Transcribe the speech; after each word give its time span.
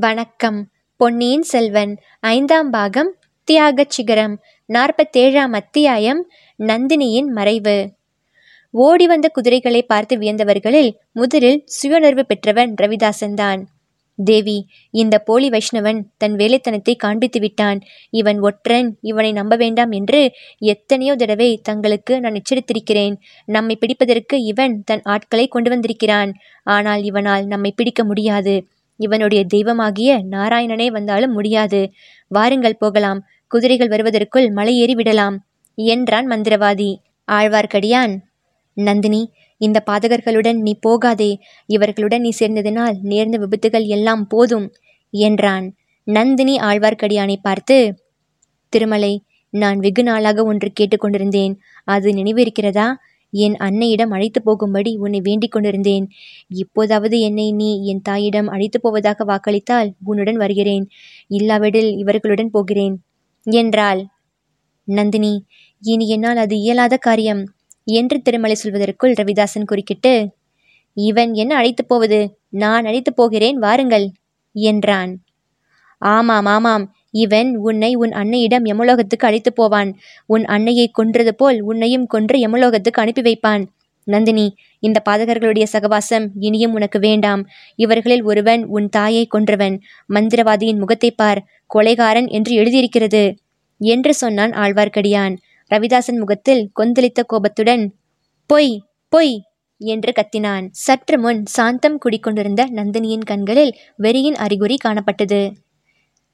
வணக்கம். 0.00 0.68
பொன்னியின் 0.96 1.42
செல்வன் 1.42 1.98
ஐந்தாம் 2.20 2.70
பாகம் 2.70 3.16
தியாகச் 3.44 3.90
சிகரம் 3.90 4.42
நாற்பத்தேழாம் 4.68 5.52
அத்தியாயம் 5.52 6.28
நந்தினியின் 6.58 7.24
மறைவு. 7.24 7.92
ஓடி 8.70 9.06
வந்த 9.06 9.28
குதிரைகளை 9.28 9.82
பார்த்து 9.82 10.16
வியந்தவர்களில் 10.16 10.92
முதலில் 11.12 11.64
சுயஉணர்வு 11.66 12.20
பெற்றவன் 12.20 12.74
ரவிதாசன் 12.82 13.34
தான். 13.34 13.68
தேவி 14.24 14.66
இந்த 14.90 15.18
போலி 15.18 15.48
வைஷ்ணவன் 15.48 16.02
தன் 16.16 16.32
வேலைத்தனத்தை 16.32 16.96
காண்பித்து 16.96 17.40
விட்டான். 17.40 17.80
இவன் 18.10 18.40
ஒற்றன் 18.40 18.98
இவனை 19.00 19.32
நம்ப 19.32 19.56
வேண்டாம் 19.56 19.90
என்று 19.90 20.32
எத்தனையோ 20.58 21.16
தடவை 21.16 21.60
தங்களுக்கு 21.62 22.20
நான் 22.20 22.32
எச்சரித்திருக்கிறேன். 22.32 23.16
நம்மை 23.44 23.78
பிடிப்பதற்கு 23.80 24.34
இவன் 24.34 24.82
தன் 24.84 25.02
ஆட்களை 25.02 25.48
கொண்டு 25.48 25.70
வந்திருக்கிறான். 25.70 26.32
ஆனால் 26.62 27.02
இவனால் 27.02 27.46
நம்மை 27.46 27.72
பிடிக்க 27.76 28.04
முடியாது. 28.04 28.66
இவனுடைய 28.96 29.44
தெய்வமாகிய 29.44 30.24
நாராயணனே 30.30 30.86
வந்தாலும் 30.86 31.32
முடியாது. 31.32 31.90
வாருங்கள் 32.28 32.76
போகலாம். 32.76 33.24
குதிரைகள் 33.48 33.88
வருவதற்குள் 33.88 34.50
மலை 34.50 34.94
விடலாம். 34.94 35.46
என்றான் 35.74 36.28
மந்திரவாதி. 36.28 36.96
ஆழ்வார்க்கடியான் 37.32 38.18
நந்தினி 38.74 39.32
இந்த 39.58 39.82
பாதகர்களுடன் 39.86 40.60
நீ 40.60 40.78
போகாதே. 40.80 41.38
இவர்களுடன் 41.66 42.20
நீ 42.20 42.32
சேர்ந்ததினால் 42.38 42.94
நேர்ந்த 43.02 43.38
விபத்துகள் 43.38 43.86
எல்லாம் 43.86 44.26
போதும் 44.26 44.74
என்றான். 45.10 45.74
நந்தினி 46.04 46.56
ஆழ்வார்க்கடியானை 46.58 47.34
பார்த்து 47.42 48.04
திருமலை 48.68 49.24
நான் 49.50 49.78
வெகு 49.78 50.02
நாளாக 50.02 50.44
ஒன்று 50.44 50.72
கேட்டுக்கொண்டிருந்தேன். 50.80 51.54
அது 51.84 52.10
நினைவிருக்கிறதா 52.10 52.94
என் 53.36 53.56
அன்னையிடம் 53.58 54.12
அழைத்து 54.12 54.40
போகும்படி 54.42 54.92
உன்னை 54.96 55.20
வேண்டிக் 55.20 55.52
கொண்டிருந்தேன். 55.52 56.06
இப்போதாவது 56.54 57.16
என்னை 57.20 57.46
நீ 57.52 57.70
என் 57.84 58.02
தாயிடம் 58.02 58.48
அழைத்து 58.48 58.80
போவதாக 58.80 59.24
வாக்களித்தால் 59.24 59.90
உன்னுடன் 60.04 60.36
வருகிறேன். 60.36 60.84
இல்லாவிடில் 61.30 61.90
இவர்களுடன் 61.96 62.50
போகிறேன். 62.50 62.96
என்றாள். 63.46 64.02
நந்தினி 64.88 65.34
இனி 65.82 66.06
என்னால் 66.08 66.36
அது 66.36 66.56
இயலாத 66.58 66.94
காரியம். 66.98 67.42
என்று 67.92 68.16
திருமலை 68.22 68.56
சொல்வதற்குள் 68.56 69.16
ரவிதாசன் 69.20 69.66
குறுக்கிட்டு 69.66 70.14
இவன் 70.96 71.32
என்ன 71.34 71.52
அழைத்து 71.56 71.82
போவது? 71.84 72.20
நான் 72.56 72.84
அழைத்து 72.84 73.12
போகிறேன் 73.14 73.58
வாருங்கள் 73.58 74.06
என்றான். 74.56 75.12
ஆமாம் 76.02 76.46
ஆமாம். 76.46 76.84
இவன் 77.22 77.50
உன்னை 77.58 77.90
உன் 77.94 78.12
அன்னையிடம் 78.12 78.64
யமலோகத்துக்கு 78.64 79.26
அழைத்து 79.28 79.50
போவான். 79.52 79.90
உன் 80.26 80.44
அன்னையை 80.44 80.86
கொன்றது 80.88 81.32
போல் 81.34 81.58
உன்னையும் 81.62 82.06
கொன்று 82.06 82.36
யமலோகத்துக்கு 82.38 83.02
அனுப்பி 83.02 83.22
வைப்பான். 83.22 83.64
நந்தினி 84.06 84.46
இந்த 84.82 84.98
பாதகர்களுடைய 85.08 85.64
சகவாசம் 85.72 86.26
இனியும் 86.40 86.74
உனக்கு 86.74 86.98
வேண்டாம். 86.98 87.42
இவர்களில் 87.76 88.22
ஒருவன் 88.22 88.62
உன் 88.66 88.88
தாயை 88.88 89.24
கொன்றவன். 89.26 89.76
மந்திரவாதியின் 90.08 90.78
முகத்தை 90.78 91.10
பார். 91.10 91.40
கொலைகாரன் 91.74 92.28
என்று 92.28 92.52
எழுதியிருக்கிறது. 92.54 93.24
என்று 93.80 94.12
சொன்னான் 94.14 94.52
ஆழ்வார்க்கடியான். 94.56 95.34
ரவிதாசன் 95.70 96.18
முகத்தில் 96.18 96.62
கொந்தளித்த 96.80 97.20
கோபத்துடன் 97.26 97.84
பொய் 98.50 98.74
பொய் 99.12 99.34
என்று 99.80 100.10
கத்தினான். 100.12 100.64
சற்று 100.70 101.16
முன் 101.18 101.40
சாந்தம் 101.46 101.98
குடிக்கொண்டிருந்த 101.98 102.62
நந்தினியின் 102.74 103.26
கண்களில் 103.26 103.72
வெறியின் 104.02 104.38
அறிகுறி 104.44 104.76
காணப்பட்டது. 104.84 105.40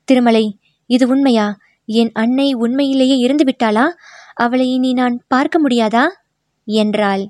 திருமலை 0.08 0.44
இது 0.92 1.04
உண்மையா? 1.08 1.46
என் 1.88 2.10
அன்னை 2.12 2.48
உண்மையிலேயே 2.54 3.16
இருந்து 3.16 3.44
விட்டாளா 3.44 3.86
அவளை 4.36 4.66
இனி 4.72 4.90
நான் 4.92 5.16
பார்க்க 5.28 5.56
முடியாதா? 5.58 6.04
என்றாள். 6.68 7.24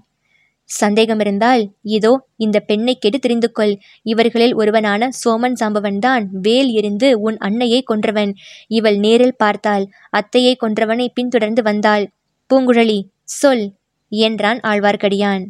சந்தேகம் 0.71 1.21
இருந்தால் 1.21 1.63
இதோ 1.97 2.13
இந்த 2.37 2.59
பெண்ணை 2.61 2.95
கெடு 2.99 3.19
தெரிந்து 3.19 3.49
கொள் 3.53 3.73
இவர்களில் 4.03 4.55
ஒருவனான 4.55 5.09
சோமன் 5.23 5.57
சாம்பவன்தான் 5.61 6.25
வேல் 6.41 6.71
எறிந்து 6.71 7.09
உன் 7.21 7.39
அன்னையை 7.39 7.81
கொன்றவன். 7.83 8.33
இவள் 8.69 8.99
நேரில் 8.99 9.37
பார்த்தாள். 9.37 9.85
அத்தையை 10.11 10.55
கொன்றவனை 10.57 11.07
பின்தொடர்ந்து 11.15 11.63
வந்தாள். 11.63 12.05
பூங்குழலி 12.51 12.99
சொல் 13.33 13.65
என்றான் 14.13 14.61
ஆழ்வார்க்கடியான். 14.63 15.45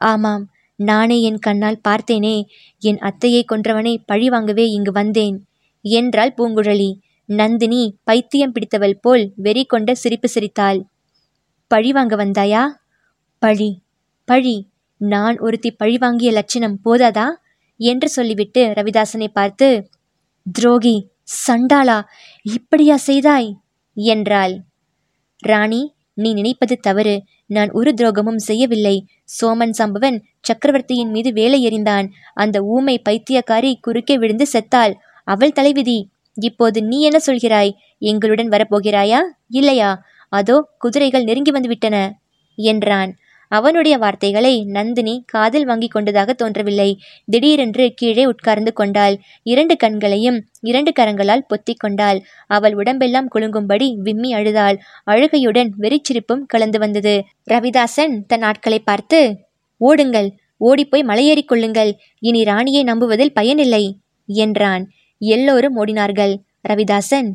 ஆமாம் 0.00 0.44
நானே 0.78 1.16
என் 1.22 1.38
கண்ணால் 1.38 1.84
பார்த்தேனே. 1.88 2.36
என் 2.82 3.00
அத்தையை 3.00 3.42
கொன்றவனை 3.44 3.94
பழி 4.06 4.28
வாங்கவே 4.28 4.66
இங்கு 4.70 4.92
வந்தேன் 4.92 5.36
என்றாள் 5.84 6.36
பூங்குழலி. 6.36 6.90
நந்தினி 7.30 7.98
பைத்தியம் 8.04 8.52
பிடித்தவள் 8.52 8.98
போல் 9.00 9.32
வெறி 9.36 9.64
கொண்ட 9.64 9.94
சிரிப்பு 9.94 10.28
சிரித்தாள். 10.28 10.80
பழி 11.66 11.92
வாங்க 11.92 12.16
வந்தாயா? 12.16 12.62
பழி 13.38 13.82
பழி 14.24 14.68
நான் 14.96 15.38
ஒருத்தி 15.38 15.70
பழி 15.70 15.98
வாங்கிய 15.98 16.30
லட்சணம் 16.32 16.80
போதாதா? 16.84 17.26
என்று 17.76 18.08
சொல்லிவிட்டு 18.08 18.62
ரவிதாசனை 18.66 19.26
பார்த்து 19.32 19.68
துரோகி 20.52 21.08
சண்டாளா 21.46 21.98
இப்படியா 22.42 22.96
செய்தாய்? 22.96 23.50
என்றாள். 23.96 24.54
ராணி 25.38 25.94
நீ 26.14 26.32
நினைப்பது 26.32 26.76
தவறு. 26.76 27.22
நான் 27.46 27.70
ஒரு 27.70 27.94
துரோகமும் 27.96 28.44
செய்யவில்லை. 28.48 29.06
சோமன் 29.40 29.70
சம்பவன் 29.70 30.24
சக்கரவர்த்தியின் 30.40 31.10
மீது 31.10 31.32
வேலை 31.32 31.60
எறிந்தான். 31.66 32.08
அந்த 32.34 32.62
ஊமை 32.64 33.02
பைத்தியக்காரி 33.08 33.74
குறுக்கே 33.80 34.18
விழுந்து 34.18 34.46
செத்தாள். 34.52 34.94
அவள் 35.24 35.52
தலைவிதி 35.52 35.98
இப்போது 36.34 36.82
நீ 36.82 37.00
என்ன 37.00 37.18
சொல்கிறாய்? 37.26 37.72
எங்களுடன் 37.98 38.48
வரப்போகிறாயா? 38.48 39.18
இல்லையா. 39.48 40.02
அதோ 40.28 40.68
குதிரைகள் 40.78 41.24
நெருங்கி 41.24 41.50
வந்துவிட்டன 41.50 42.10
என்றான். 42.54 43.14
அவனுடைய 43.48 43.98
வார்த்தைகளை 43.98 44.64
நந்தினி 44.64 45.24
காதில் 45.26 45.64
வாங்கி 45.64 45.88
கொண்டதாக 45.88 46.32
தோன்றவில்லை. 46.32 46.98
திடீரென்று 47.24 47.92
கீழே 47.94 48.26
உட்கார்ந்து 48.26 48.72
கொண்டாள். 48.72 49.18
இரண்டு 49.42 49.76
கண்களையும் 49.76 50.44
இரண்டு 50.60 50.92
கரங்களால் 50.98 51.46
பொத்திக் 51.46 51.78
கொண்டாள். 51.78 52.22
அவள் 52.46 52.74
உடம்பெல்லாம் 52.74 53.28
குலுங்கும்படி 53.34 53.96
விம்மி 54.02 54.32
அழுதாள். 54.32 54.78
அழுகையுடன் 55.06 55.70
வெறிச்சிரிப்பும் 55.78 56.46
கலந்து 56.46 56.78
வந்தது. 56.78 57.24
ரவிதாசன் 57.50 58.24
தன் 58.26 58.42
ஆட்களை 58.42 58.78
பார்த்து 58.78 59.36
ஓடுங்கள். 59.76 60.30
ஓடிப்போய் 60.56 61.02
மலையேறிக் 61.02 61.48
கொள்ளுங்கள். 61.48 61.98
இனி 62.18 62.44
ராணியை 62.44 62.84
நம்புவதில் 62.84 63.34
பயனில்லை 63.34 63.98
என்றான். 64.26 64.88
எல்லோரும் 65.20 65.76
ஓடினார்கள். 65.76 66.34
ரவிதாசன் 66.68 67.30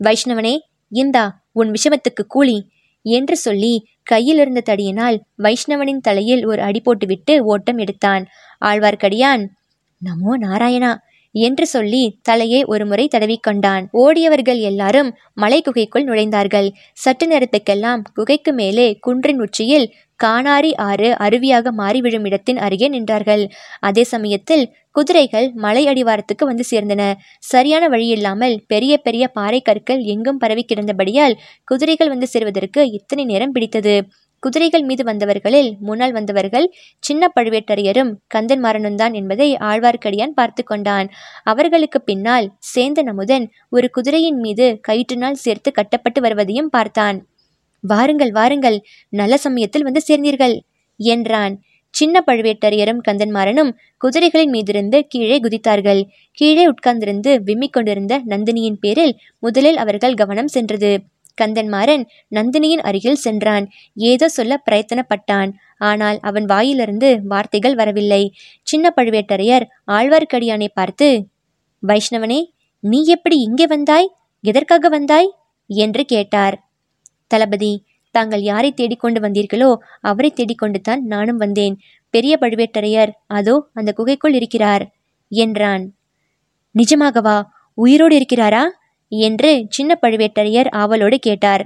வைஷ்ணவனே 0.00 0.54
இந்தா 0.92 1.24
உன் 1.52 1.70
விஷமத்துக்கு 1.70 2.22
கூலி 2.28 2.58
என்று 3.06 3.36
சொல்லி 3.36 3.74
கையில் 4.02 4.38
இருந்த 4.38 4.60
தடியினால் 4.66 5.16
வைஷ்ணவனின் 5.42 6.00
தலையில் 6.00 6.42
ஒரு 6.46 6.60
அடி 6.62 6.80
போட்டுவிட்டு 6.80 7.34
ஓட்டம் 7.44 7.78
எடுத்தான். 7.78 8.24
ஆழ்வார்க்கடியான் 8.64 9.42
நமோ 10.02 10.32
நாராயணா 10.40 10.92
என்று 11.34 11.66
சொல்லி 11.66 12.02
தலையை 12.22 12.60
ஒருமுறை 12.64 13.04
தடவிக்கொண்டான் 13.10 13.84
ஓடியவர்கள் 13.92 14.60
எல்லாரும் 14.60 15.10
மலை 15.34 15.58
குகைக்குள் 15.62 16.04
நுழைந்தார்கள். 16.04 16.68
சற்று 16.94 17.26
நேரத்துக்கெல்லாம் 17.26 18.02
குகைக்கு 18.14 18.52
மேலே 18.52 18.86
குன்றின் 19.06 19.40
உச்சியில் 19.40 19.86
காணாரி 20.20 20.70
ஆறு 20.76 21.08
அருவியாக 21.18 21.72
மாறிவிழும் 21.72 22.24
இடத்தின் 22.24 22.58
அருகே 22.58 22.88
நின்றார்கள். 22.88 23.44
அதே 23.80 24.04
சமயத்தில் 24.04 24.64
குதிரைகள் 24.92 25.52
மலை 25.54 25.82
அடிவாரத்துக்கு 25.86 26.44
வந்து 26.44 26.64
சேர்ந்தன. 26.70 27.02
சரியான 27.40 27.88
வழியில்லாமல் 27.88 28.54
பெரிய 28.66 28.96
பெரிய 28.96 29.28
பாறை 29.28 29.60
கற்கள் 29.60 30.02
எங்கும் 30.04 30.38
பரவி 30.38 30.64
கிடந்தபடியால் 30.64 31.34
குதிரைகள் 31.64 32.08
வந்து 32.08 32.26
சேர்வதற்கு 32.26 32.82
இத்தனை 32.90 33.24
நேரம் 33.24 33.52
பிடித்தது. 33.52 33.96
குதிரைகள் 34.42 34.82
மீது 34.82 35.04
வந்தவர்களில் 35.04 35.70
முன்னால் 35.80 36.12
வந்தவர்கள் 36.12 36.66
சின்ன 37.02 37.30
பழுவேட்டரையரும் 37.36 38.12
கந்தன் 38.28 38.96
தான் 38.96 39.12
என்பதை 39.12 39.48
ஆழ்வார்க்கடியான் 39.70 40.34
பார்த்து 40.34 40.62
கொண்டான். 40.62 41.08
அவர்களுக்கு 41.44 42.00
பின்னால் 42.00 42.48
சேந்தன் 42.74 43.08
அமுதன் 43.08 43.46
ஒரு 43.68 43.90
குதிரையின் 43.90 44.40
மீது 44.40 44.80
கயிற்றினால் 44.88 45.42
சேர்த்து 45.44 45.72
கட்டப்பட்டு 45.72 46.20
வருவதையும் 46.20 46.68
பார்த்தான். 46.68 47.18
வாருங்கள் 47.86 48.32
வாருங்கள் 48.32 48.78
நல்ல 49.12 49.36
சமயத்தில் 49.36 49.82
வந்து 49.82 50.02
சேர்ந்தீர்கள் 50.08 50.56
என்றான். 51.00 51.54
சின்ன 51.94 52.22
பழுவேட்டரையரும் 52.26 53.02
கந்தன்மாறனும் 53.08 53.70
குதிரைகளின் 54.04 54.52
மீதிருந்து 54.52 54.98
கீழே 55.08 55.36
குதித்தார்கள். 55.40 56.00
கீழே 56.38 56.64
உட்கார்ந்திருந்து 56.68 57.30
விம்மிக் 57.46 57.72
கொண்டிருந்த 57.72 58.14
நந்தினியின் 58.26 58.80
பேரில் 58.80 59.14
முதலில் 59.38 59.76
அவர்கள் 59.76 60.14
கவனம் 60.14 60.46
சென்றது. 60.46 60.92
கந்தன்மாறன் 61.40 62.04
நந்தினியின் 62.34 62.82
அருகில் 62.82 63.22
சென்றான். 63.22 63.64
ஏதோ 63.94 64.26
சொல்ல 64.28 64.62
பிரயத்தனப்பட்டான். 64.70 65.50
ஆனால் 65.78 66.18
அவன் 66.20 66.44
வாயிலிருந்து 66.44 67.08
வார்த்தைகள் 67.28 67.74
வரவில்லை. 67.74 68.22
சின்ன 68.62 68.92
பழுவேட்டரையர் 68.96 69.64
ஆழ்வார்க்கடியானை 69.88 70.68
பார்த்து 70.74 71.08
வைஷ்ணவனே 71.82 72.40
நீ 72.84 72.98
எப்படி 73.06 73.36
இங்கே 73.38 73.66
வந்தாய்? 73.66 74.08
எதற்காக 74.44 74.88
வந்தாய்? 74.88 75.28
என்று 75.70 76.02
கேட்டார். 76.04 76.56
தளபதி 77.28 77.70
தாங்கள் 78.18 78.42
யாரை 78.42 78.70
தேடிக்கொண்டு 78.72 79.18
வந்தீர்களோ 79.20 79.70
அவரை 80.02 80.30
தேடிக்கொண்டு 80.30 80.80
தான் 80.80 81.02
நானும் 81.06 81.40
வந்தேன். 81.44 81.74
பெரிய 82.14 82.32
பழுவேட்டரையர் 82.40 83.12
அதோ 83.38 83.54
அந்த 83.72 83.90
குகைக்குள் 83.92 84.36
இருக்கிறார் 84.38 84.84
என்றான். 85.32 85.84
நிஜமாகவா? 86.74 87.36
உயிரோடு 87.78 88.14
இருக்கிறாரா? 88.18 88.64
என்று 89.12 89.50
சின்ன 89.68 89.92
பழுவேட்டரையர் 90.02 90.68
ஆவலோடு 90.74 91.16
கேட்டார். 91.18 91.64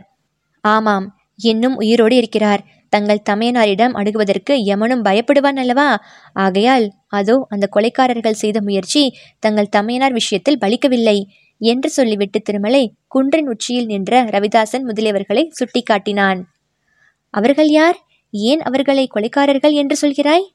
ஆமாம் 0.65 1.07
இன்னும் 1.41 1.77
உயிரோடு 1.83 2.15
இருக்கிறார். 2.17 2.63
தங்கள் 2.93 3.27
தமையனாரிடம் 3.29 3.95
அணுகுவதற்கு 4.01 4.55
யமனும் 4.71 5.05
பயப்படுவான் 5.05 5.59
அல்லவா? 5.63 5.89
ஆகையால் 6.37 6.87
அதோ 7.19 7.37
அந்த 7.49 7.67
கொலைக்காரர்கள் 7.77 8.41
செய்த 8.43 8.59
முயற்சி 8.61 9.03
தங்கள் 9.39 9.73
தமையனார் 9.77 10.17
விஷயத்தில் 10.21 10.61
பலிக்கவில்லை. 10.65 11.19
என்று 11.61 11.89
சொல்லிவிட்டு 11.91 12.41
திருமலை 12.41 12.95
குன்றின் 13.09 13.49
உச்சியில் 13.49 13.87
நின்ற 13.87 14.23
ரவிதாசன் 14.25 14.87
முதலியவர்களை 14.87 15.45
சுட்டிக்காட்டினான். 15.59 16.41
அவர்கள் 17.35 17.69
யார்? 17.69 17.99
ஏன் 18.31 18.61
அவர்களை 18.61 19.05
கொலைக்காரர்கள் 19.15 19.73
என்று 19.73 19.97
சொல்கிறாய்? 20.03 20.47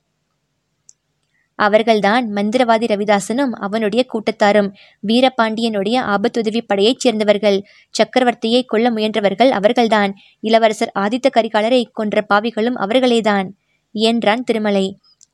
அவர்கள்தான் 1.59 2.25
மந்திரவாதி 2.33 2.87
ரவிதாசனும் 2.87 3.53
அவனுடைய 3.57 4.05
கூட்டத்தாரும். 4.13 4.69
வீரபாண்டியனுடைய 5.07 5.97
ஆபத்துதவி 6.05 6.61
படையைச் 6.67 6.99
சேர்ந்தவர்கள். 6.99 7.63
சக்கரவர்த்தியை 7.95 8.65
கொல்ல 8.65 8.89
முயன்றவர்கள் 8.91 9.49
அவர்கள்தான். 9.49 10.13
இளவரசர் 10.39 10.91
ஆதித்த 10.99 11.29
கரிகாலரை 11.37 11.81
கொன்ற 11.91 12.25
பாவிகளும் 12.33 12.79
அவர்களேதான் 12.79 13.47
என்றான் 13.95 14.43
திருமலை. 14.43 14.85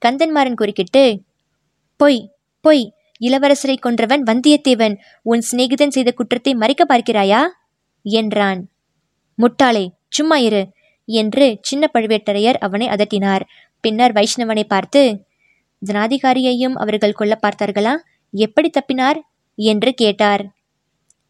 கந்தன்மாறன் 0.06 0.54
குறுக்கிட்டு 0.54 1.22
பொய் 2.00 2.22
பொய் 2.62 2.86
இளவரசரை 3.22 3.76
கொன்றவன் 3.80 4.24
வந்தியத்தேவன். 4.24 4.96
உன் 5.22 5.44
சிநேகிதன் 5.52 5.88
செய்த 5.88 6.12
குற்றத்தை 6.12 6.54
மறைக்க 6.54 6.84
பார்க்கிறாயா? 6.86 7.42
என்றான். 8.06 8.62
முட்டாளே 9.38 9.86
சும்மா 10.08 10.38
இரு 10.38 10.64
என்று 11.06 11.58
சின்ன 11.62 11.92
பழுவேட்டரையர் 11.94 12.58
அவனை 12.60 12.88
அதட்டினார். 12.88 13.44
பின்னர் 13.82 14.14
வைஷ்ணவனை 14.14 14.64
பார்த்து 14.64 15.02
ஜனாதிகாரியையும் 15.82 16.76
அவர்கள் 16.76 17.12
கொல்ல 17.12 17.40
பார்த்தார்களா? 17.42 17.94
எப்படி 18.34 18.70
தப்பினார்? 18.70 19.20
என்று 19.58 19.94
கேட்டார். 19.94 20.44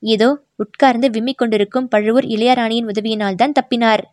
ஏதோ 0.04 0.28
உட்கார்ந்து 0.56 1.08
விம்மிக் 1.10 1.38
கொண்டிருக்கும் 1.38 1.88
பழுவூர் 1.88 2.26
இளையராணியின் 2.26 2.90
உதவியினால் 2.90 3.36
தான் 3.36 3.56
தப்பினார். 3.60 4.04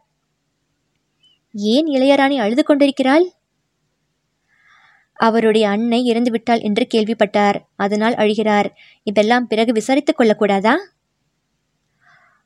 ஏன் 1.54 1.86
இளையராணி 1.86 2.36
அழுது 2.36 2.62
கொண்டிருக்கிறாள்? 2.62 3.24
அவருடைய 5.18 5.68
அன்னை 5.68 6.12
இறந்துவிட்டாள் 6.12 6.60
என்று 6.60 6.86
கேள்விப்பட்டார். 6.94 7.54
அதனால் 7.76 8.14
அழுகிறார். 8.14 8.66
இதெல்லாம் 9.02 9.46
பிறகு 9.46 9.72
விசாரித்துக் 9.72 10.20
கொள்ளக்கூடாதா? 10.20 10.74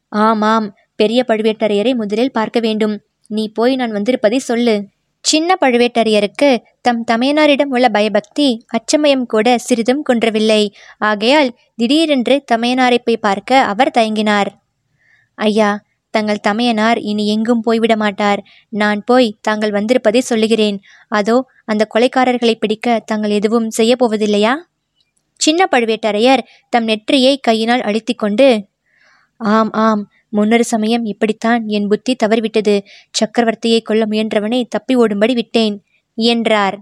ஆமாம். 0.08 0.76
பெரிய 0.96 1.24
பழுவேட்டரையரை 1.28 1.94
முதலில் 1.94 2.32
பார்க்க 2.32 2.60
வேண்டும். 2.60 3.00
நீ 3.26 3.48
போய் 3.48 3.76
நான் 3.76 3.92
வந்திருப்பதை 3.92 4.36
சொல்லு. 4.36 4.86
சின்ன 5.20 5.56
பழுவேட்டரையருக்கு 5.60 6.62
தம் 6.80 7.04
தமையனாரிடம் 7.10 7.70
உள்ள 7.70 7.88
பயபக்தி 7.88 8.64
அச்சமயம் 8.68 9.26
கூட 9.26 9.58
சிறிதும் 9.58 10.02
குன்றவில்லை. 10.02 10.74
ஆகையால் 10.98 11.54
திடீரென்று 11.76 12.44
தமையனாரை 12.52 12.98
போய் 13.04 13.16
பார்க்க 13.16 13.60
அவர் 13.62 13.90
தயங்கினார். 13.98 14.46
ஐயா 15.34 15.80
தங்கள் 16.14 16.44
தமையனார் 16.48 16.98
இனி 17.10 17.24
எங்கும் 17.34 17.60
போய்விட 17.60 17.94
மாட்டார். 17.96 18.40
நான் 18.72 19.00
போய் 19.04 19.28
தாங்கள் 19.40 19.76
வந்திருப்பதை 19.78 20.22
சொல்லுகிறேன். 20.30 20.78
அதோ 21.10 21.36
அந்த 21.64 21.82
கொலைக்காரர்களை 21.94 22.54
பிடிக்க 22.58 22.98
தாங்கள் 23.04 23.30
எதுவும் 23.30 23.70
செய்யப்போவதில்லையா 23.78 24.54
சின்ன 25.40 25.62
பழுவேட்டரையர் 25.70 26.42
தம் 26.68 26.84
நெற்றியை 26.84 27.34
கையினால் 27.40 27.86
அழித்திக்கொண்டு 27.88 28.48
ஆம் 29.40 29.70
ஆம் 29.84 30.02
முன்னொரு 30.28 30.64
சமயம் 30.64 31.04
இப்படித்தான் 31.04 31.62
என் 31.68 31.88
புத்தி 31.88 32.12
தவறிவிட்டது. 32.22 32.74
சக்கரவர்த்தியை 33.14 33.80
கொல்ல 33.82 34.04
முயன்றவனை 34.06 34.60
தப்பி 34.68 34.94
ஓடும்படி 34.96 35.34
விட்டேன் 35.34 35.74
என்றார். 36.18 36.76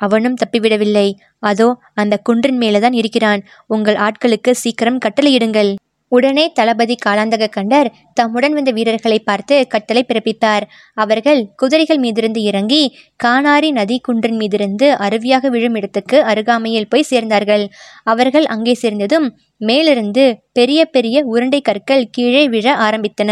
அவனும் 0.00 0.38
தப்பிவிடவில்லை. 0.42 1.08
அதோ 1.42 1.68
அந்த 1.94 2.14
குன்றின் 2.28 2.58
மேலேதான் 2.58 2.96
இருக்கிறான். 3.00 3.42
உங்கள் 3.66 3.98
ஆட்களுக்கு 4.06 4.50
சீக்கிரம் 4.62 5.02
கட்டளையிடுங்கள். 5.04 5.70
உடனே 6.12 6.44
தளபதி 6.52 6.94
காலாந்தக 7.04 7.44
கண்டர் 7.48 7.88
தம்முடன் 8.12 8.52
வந்த 8.52 8.70
வீரர்களை 8.70 9.18
பார்த்து 9.18 9.56
கட்டளை 9.68 10.02
பிறப்பித்தார். 10.08 10.64
அவர்கள் 10.94 11.40
குதிரைகள் 11.56 12.00
மீதிருந்து 12.04 12.40
இறங்கி 12.42 12.82
கானாரி 13.24 13.70
நதி 13.70 13.96
குன்றின் 14.00 14.38
மீதிருந்து 14.40 14.88
அருவியாக 15.06 15.48
விழும் 15.48 15.74
இடத்துக்கு 15.74 16.18
அருகாமையில் 16.24 16.88
போய் 16.88 17.10
சேர்ந்தார்கள். 17.10 17.64
அவர்கள் 18.04 18.44
அங்கே 18.44 18.74
சேர்ந்ததும் 18.74 19.26
மேலிருந்து 19.56 20.24
பெரிய 20.52 20.80
பெரிய 20.84 21.16
உருண்டை 21.24 21.60
கற்கள் 21.60 22.04
கீழே 22.10 22.42
விழ 22.48 22.66
ஆரம்பித்தன. 22.86 23.30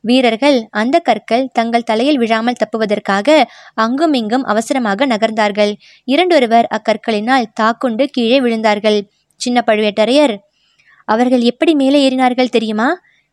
வீரர்கள் 0.00 0.58
அந்த 0.70 0.96
கற்கள் 0.98 1.44
தங்கள் 1.52 1.88
தலையில் 1.90 2.18
விழாமல் 2.18 2.60
தப்புவதற்காக 2.62 3.38
அங்கும் 3.74 4.12
இங்கும் 4.12 4.44
அவசரமாக 4.44 5.06
நகர்ந்தார்கள். 5.06 5.72
இரண்டொருவர் 6.04 6.68
அக்கற்களினால் 6.78 7.50
தாக்குண்டு 7.54 8.06
கீழே 8.10 8.40
விழுந்தார்கள். 8.40 9.00
சின்ன 9.40 9.62
பழுவேட்டரையர் 9.66 10.34
அவர்கள் 11.06 11.40
எப்படி 11.40 11.74
மேலே 11.74 11.98
ஏறினார்கள் 12.08 12.48
தெரியுமா? 12.48 12.88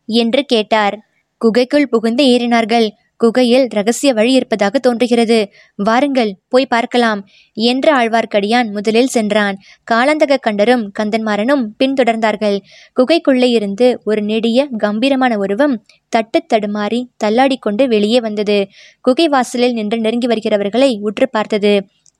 என்று 0.08 0.44
கேட்டார். 0.44 0.96
குகைக்குள் 1.40 1.88
புகுந்து 1.88 2.24
ஏறினார்கள். 2.24 2.86
குகையில் 3.16 3.66
ரகசிய 3.70 4.12
வழி 4.12 4.32
இருப்பதாக 4.32 4.78
தோன்றுகிறது. 4.78 5.36
வாருங்கள் 5.76 6.30
போய் 6.48 6.66
பார்க்கலாம் 6.66 7.20
என்று 7.52 7.90
ஆழ்வார்க்கடியான் 7.94 8.70
முதலில் 8.72 9.06
சென்றான். 9.06 9.56
காலந்தக 9.90 10.36
கண்டரும் 10.46 10.84
கந்தன்மாறனும் 10.98 11.62
பின்தொடர்ந்தார்கள் 11.78 12.56
குகைக்குள்ளே 12.96 13.50
இருந்து 13.50 14.00
ஒரு 14.04 14.22
நெடிய 14.22 14.68
கம்பீரமான 14.78 15.38
உருவம் 15.38 15.76
தட்டு 16.08 16.42
தடுமாறி 16.54 17.00
தள்ளாடிக்கொண்டு 17.24 17.86
வெளியே 17.86 18.20
வந்தது. 18.20 18.58
குகை 19.00 19.28
வாசலில் 19.28 19.72
நின்று 19.72 19.98
நெருங்கி 19.98 20.26
வருகிறவர்களை 20.26 20.90
உற்று 21.00 21.28
பார்த்தது. 21.28 21.74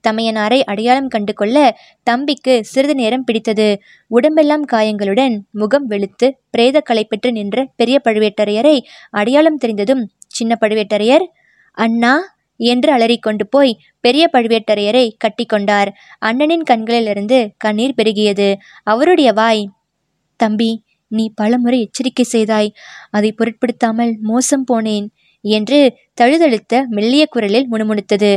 தமையனாரை 0.07 0.59
அடையாளம் 0.63 1.07
கண்டு 1.07 1.33
கொள்ள 1.33 1.57
தம்பிக்கு 2.03 2.53
சிறிது 2.63 2.95
நேரம் 2.95 3.23
பிடித்தது. 3.23 3.67
உடம்பெல்லாம் 4.11 4.65
காயங்களுடன் 4.73 5.35
முகம் 5.51 5.85
வெளுத்து 5.85 6.29
பிரேத 6.49 6.81
பெற்று 7.03 7.31
நின்ற 7.31 7.65
பெரிய 7.75 7.97
பழுவேட்டரையரை 8.03 8.77
அடையாளம் 9.09 9.57
தெரிந்ததும் 9.57 10.03
சின்ன 10.27 10.53
பழுவேட்டரையர் 10.61 11.25
அண்ணா 11.77 12.13
என்று 12.59 12.89
அலறிக்கொண்டு 12.93 13.45
போய் 13.49 13.77
பெரிய 13.99 14.29
பழுவேட்டரையரை 14.33 15.05
கட்டிக்கொண்டார் 15.23 15.89
அண்ணனின் 16.25 16.65
கண்களிலிருந்து 16.69 17.39
கண்ணீர் 17.57 17.97
பெருகியது. 17.97 18.49
அவருடைய 18.83 19.29
வாய் 19.33 19.63
தம்பி 20.39 20.71
நீ 21.11 21.25
பலமுறை 21.35 21.79
எச்சரிக்கை 21.81 22.25
செய்தாய். 22.25 22.69
அதை 23.09 23.29
பொருட்படுத்தாமல் 23.31 24.13
மோசம் 24.21 24.65
போனேன் 24.71 25.07
என்று 25.41 25.79
தழுதழுத்த 26.21 26.83
மெல்லிய 26.89 27.23
குரலில் 27.25 27.67
முணுமுணுத்தது. 27.71 28.31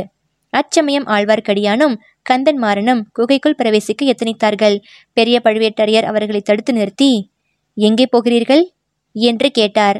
அச்சமயம் 0.49 1.05
ஆழ்வார்க்கடியானும் 1.05 1.95
கந்தன்மாறனும் 2.29 3.01
குகைக்குள் 3.11 3.57
பிரவேசிக்க 3.63 4.01
எத்தனித்தார்கள்? 4.03 4.77
பெரிய 5.13 5.41
பழுவேட்டரையர் 5.43 6.03
அவர்களை 6.03 6.41
தடுத்து 6.41 6.73
நிறுத்தி 6.73 7.31
எங்கே 7.73 8.05
போகிறீர்கள்? 8.05 8.63
என்று 9.13 9.51
கேட்டார். 9.51 9.99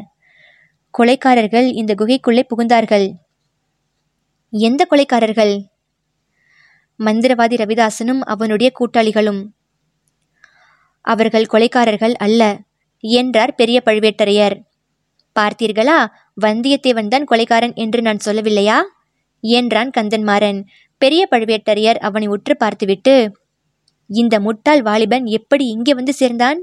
கொலைக்காரர்கள் 0.94 1.68
இந்த 1.72 1.96
குகைக்குள்ளே 1.96 2.44
புகுந்தார்கள். 2.52 3.08
எந்த 4.54 4.88
கொலைக்காரர்கள்? 4.90 5.54
மந்திரவாதி 7.00 7.56
ரவிதாசனும் 7.56 8.22
அவனுடைய 8.24 8.72
கூட்டாளிகளும். 8.80 9.42
அவர்கள் 11.02 11.46
கொலைக்காரர்கள் 11.46 12.14
அல்ல 12.14 12.42
என்றார் 13.00 13.56
பெரிய 13.56 13.82
பழுவேட்டரையர். 13.86 14.56
பார்த்தீர்களா? 15.36 16.00
வந்தியத்தேவன் 16.42 17.08
தான் 17.08 17.24
கொலைக்காரன் 17.24 17.74
என்று 17.74 18.02
நான் 18.02 18.26
சொல்லவில்லையா? 18.26 18.78
என்றான் 19.44 19.92
கந்தன்மாறன். 19.92 20.60
பெரிய 21.02 21.28
பழுவேட்டரையர் 21.32 22.00
அவனை 22.00 22.28
உற்று 22.28 22.58
பார்த்துவிட்டு 22.58 23.16
இந்த 24.10 24.40
முட்டாள் 24.40 24.82
வாலிபன் 24.82 25.26
எப்படி 25.30 25.66
இங்கே 25.68 25.94
வந்து 25.94 26.14
சேர்ந்தான்? 26.14 26.60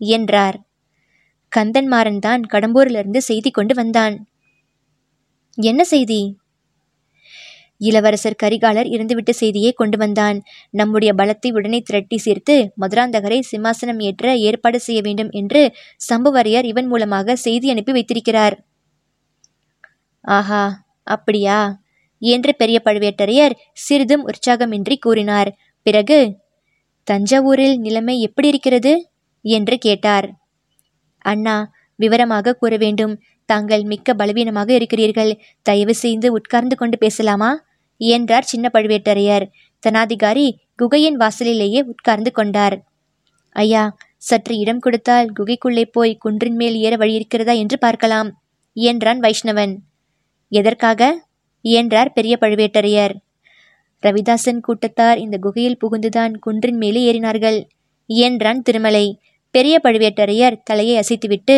என்றார். 0.00 0.56
கந்தன்மாறன் 1.52 2.18
தான் 2.18 2.42
கடம்பூரிலிருந்து 2.44 3.20
செய்தி 3.22 3.50
கொண்டு 3.50 3.74
வந்தான். 3.74 4.16
என்ன 5.58 5.84
செய்தி? 5.84 6.20
இளவரசர் 7.80 8.40
கரிகாலர் 8.42 8.88
இருந்துவிட்ட 8.88 9.32
செய்தியை 9.32 9.72
கொண்டு 9.72 9.98
வந்தான். 9.98 10.38
நம்முடைய 10.70 11.14
பலத்தை 11.14 11.50
உடனே 11.52 11.80
திரட்டி 11.80 12.18
சேர்த்து 12.18 12.56
மதுராந்தகரை 12.80 13.40
சிம்மாசனம் 13.50 14.00
ஏற்ற 14.00 14.36
ஏற்பாடு 14.38 14.80
செய்ய 14.80 15.00
வேண்டும் 15.02 15.30
என்று 15.32 15.62
சம்புவரையர் 16.10 16.64
இவன் 16.64 16.86
மூலமாக 16.86 17.36
செய்தி 17.36 17.70
அனுப்பி 17.70 17.92
வைத்திருக்கிறார். 17.92 18.56
ஆஹா! 20.24 20.64
அப்படியா? 21.06 21.58
என்று 22.18 22.54
பெரிய 22.54 22.80
பழுவேட்டரையர் 22.84 23.54
சிறிதும் 23.72 24.24
உற்சாகமின்றி 24.26 24.96
கூறினார். 24.98 25.56
பிறகு 25.82 26.36
தஞ்சாவூரில் 27.10 27.76
நிலைமை 27.76 28.20
எப்படி 28.20 28.48
இருக்கிறது? 28.48 29.10
என்று 29.42 29.78
கேட்டார். 29.78 30.32
அண்ணா 31.18 31.70
விவரமாக 31.96 32.54
கூற 32.54 32.76
வேண்டும். 32.76 33.20
தாங்கள் 33.44 33.82
மிக்க 33.82 34.14
பலவீனமாக 34.14 34.72
இருக்கிறீர்கள். 34.72 35.40
தயவு 35.62 35.94
செய்து 35.94 36.32
உட்கார்ந்து 36.32 36.76
கொண்டு 36.76 36.98
பேசலாமா? 36.98 37.64
என்றார் 37.96 38.44
சின்ன 38.44 38.70
பழுவேட்டரையர். 38.72 39.46
தனாதிகாரி 39.86 40.50
குகையின் 40.76 41.16
வாசலிலேயே 41.16 41.80
உட்கார்ந்து 41.80 42.32
கொண்டார். 42.32 42.84
ஐயா 43.48 43.96
சற்று 44.16 44.56
இடம் 44.58 44.78
கொடுத்தால் 44.78 45.32
குகைக்குள்ளே 45.38 45.84
போய் 45.92 46.16
குன்றின் 46.16 46.54
மேல் 46.54 46.74
ஏற 46.74 46.96
வழி 46.96 47.14
இருக்கிறதா 47.14 47.52
என்று 47.52 47.78
பார்க்கலாம் 47.78 48.28
என்றான் 48.72 49.20
வைஷ்ணவன். 49.20 49.76
எதற்காக? 50.48 51.27
என்றார் 51.70 52.12
பெரிய 52.12 52.34
பழுவேட்டரையர். 52.40 53.14
ரவிதாசன் 54.02 54.60
கூட்டத்தார் 54.60 55.18
இந்த 55.18 55.36
குகையில் 55.38 55.80
புகுந்துதான் 55.82 56.34
குன்றின் 56.46 56.76
மேலே 56.76 57.00
ஏறினார்கள். 57.12 57.58
என்றான் 58.10 58.62
திருமலை. 58.62 59.06
பெரிய 59.54 59.74
பழுவேட்டரையர் 59.84 60.62
தலையை 60.64 60.94
அசைத்துவிட்டு 60.96 61.56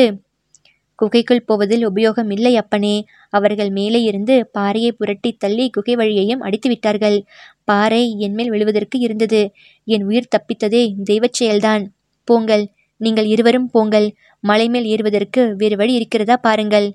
குகைக்குள் 0.94 1.46
போவதில் 1.46 1.84
உபயோகம் 1.88 2.30
இல்லை 2.32 2.56
அப்பனே. 2.56 2.94
அவர்கள் 3.30 3.70
மேலே 3.70 4.00
இருந்து 4.02 4.34
பாறையை 4.52 4.90
புரட்டி 4.92 5.30
தள்ளி 5.32 5.66
குகை 5.70 5.94
வழியையும் 5.94 6.40
அடித்து 6.40 6.68
விட்டார்கள் 6.68 7.16
பாறை 7.64 8.02
என்மேல் 8.18 8.50
விழுவதற்கு 8.50 8.96
இருந்தது. 8.98 9.40
என் 9.84 10.04
உயிர் 10.04 10.32
தப்பித்ததே 10.34 10.82
தெய்வச் 11.04 11.38
செயல்தான். 11.40 11.84
போங்கள் 12.28 12.64
நீங்கள் 13.00 13.26
இருவரும் 13.26 13.68
போங்கள். 13.70 14.08
மலைமேல் 14.48 14.88
ஏறுவதற்கு 14.92 15.42
வேறு 15.56 15.76
வழி 15.76 15.92
இருக்கிறதா 15.92 16.36
பாருங்கள் 16.36 16.88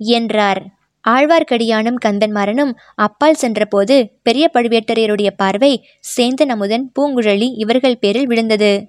என்றார். 0.00 0.62
ஆழ்வார்க்கடியானும் 1.08 1.98
கந்தன்மாறனும் 2.04 2.72
அப்பால் 2.94 3.34
சென்றபோது 3.34 4.18
பெரிய 4.22 4.50
பழுவேட்டரையருடைய 4.52 5.30
பார்வை 5.36 5.72
சேந்தன் 6.16 6.48
அமுதன் 6.48 6.92
பூங்குழலி 6.98 7.48
இவர்கள் 7.56 7.98
பேரில் 7.98 8.26
விழுந்தது. 8.26 8.88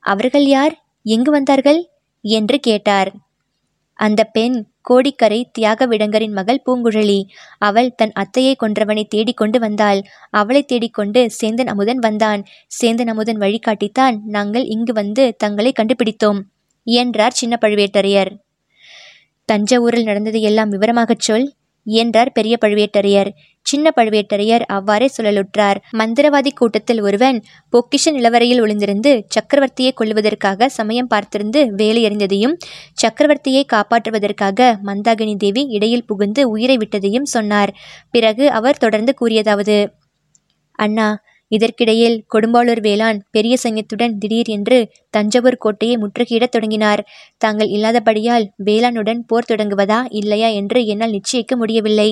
அவர்கள் 0.00 0.46
யார்? 0.46 0.84
எங்கு 1.02 1.30
வந்தார்கள்? 1.30 1.90
என்று 2.24 2.60
கேட்டார். 2.60 3.12
அந்த 3.98 4.24
பெண் 4.24 4.66
கோடிக்கரை 4.80 5.48
தியாக 5.52 5.86
விடங்கரின் 5.86 6.32
மகள் 6.32 6.62
பூங்குழலி. 6.66 7.22
அவள் 7.58 7.94
தன் 7.94 8.12
அத்தையை 8.12 8.54
கொன்றவனை 8.62 9.04
தேடிக்கொண்டு 9.08 9.58
வந்தாள். 9.58 10.00
அவளை 10.30 10.62
தேடிக்கொண்டு 10.62 11.30
சேந்தன் 11.40 11.66
அமுதன் 11.66 11.98
வந்தான். 11.98 12.44
சேந்தன் 12.80 13.06
அமுதன் 13.06 13.38
வழிகாட்டித்தான் 13.38 14.18
நாங்கள் 14.26 14.64
இங்கு 14.64 14.92
வந்து 14.92 15.34
தங்களை 15.36 15.72
கண்டுபிடித்தோம் 15.72 16.40
என்றார் 16.86 17.32
சின்ன 17.32 17.58
பழுவேட்டரையர். 17.60 18.32
தஞ்சாவூரில் 19.48 20.02
நடந்தது 20.02 20.40
எல்லாம் 20.40 20.72
விவரமாகச் 20.72 21.20
சொல் 21.20 21.46
என்றார் 21.86 22.32
பெரிய 22.32 22.54
பழுவேட்டரையர். 22.60 23.30
சின்ன 23.66 23.92
பழுவேட்டரையர் 23.96 24.62
அவ்வாறே 24.66 25.08
சுழலுற்றார். 25.16 25.78
மந்திரவாதி 25.92 26.50
கூட்டத்தில் 26.54 27.00
ஒருவன் 27.00 27.38
பொக்கிஷ 27.72 28.12
நிலவரையில் 28.12 28.60
ஒளிந்திருந்து 28.60 29.12
சக்கரவர்த்தியை 29.34 29.92
கொள்ளுவதற்காக 30.00 30.66
சமயம் 30.68 31.10
பார்த்திருந்து 31.14 31.66
வேலை 31.66 32.02
எறிந்ததையும் 32.06 32.54
சக்கரவர்த்தியை 33.02 33.62
காப்பாற்றுவதற்காக 33.72 34.68
மந்தாகினி 34.84 35.36
தேவி 35.36 35.66
இடையில் 35.68 36.04
புகுந்து 36.04 36.48
உயிரை 36.50 36.76
விட்டதையும் 36.76 37.30
சொன்னார். 37.34 37.72
பிறகு 38.10 38.50
அவர் 38.50 38.78
தொடர்ந்து 38.78 39.14
கூறியதாவது 39.20 39.78
அண்ணா 40.78 41.08
இதற்கிடையில் 41.56 42.16
கொடும்பாளூர் 42.34 42.80
வேளான் 42.80 43.18
பெரிய 43.30 43.54
சைன்யத்துடன் 43.62 44.14
திடீர் 44.18 44.50
என்று 44.56 44.78
தஞ்சாவூர் 45.10 45.58
கோட்டையை 45.58 45.96
முற்றுகையிடத் 45.96 46.54
தொடங்கினார். 46.54 47.02
தாங்கள் 47.38 47.72
இல்லாதபடியால் 47.76 48.46
வேளானுடன் 48.64 49.20
போர் 49.26 49.50
தொடங்குவதா 49.52 50.00
இல்லையா 50.12 50.50
என்று 50.60 50.80
என்னால் 50.86 51.16
நிச்சயிக்க 51.18 51.54
முடியவில்லை. 51.56 52.10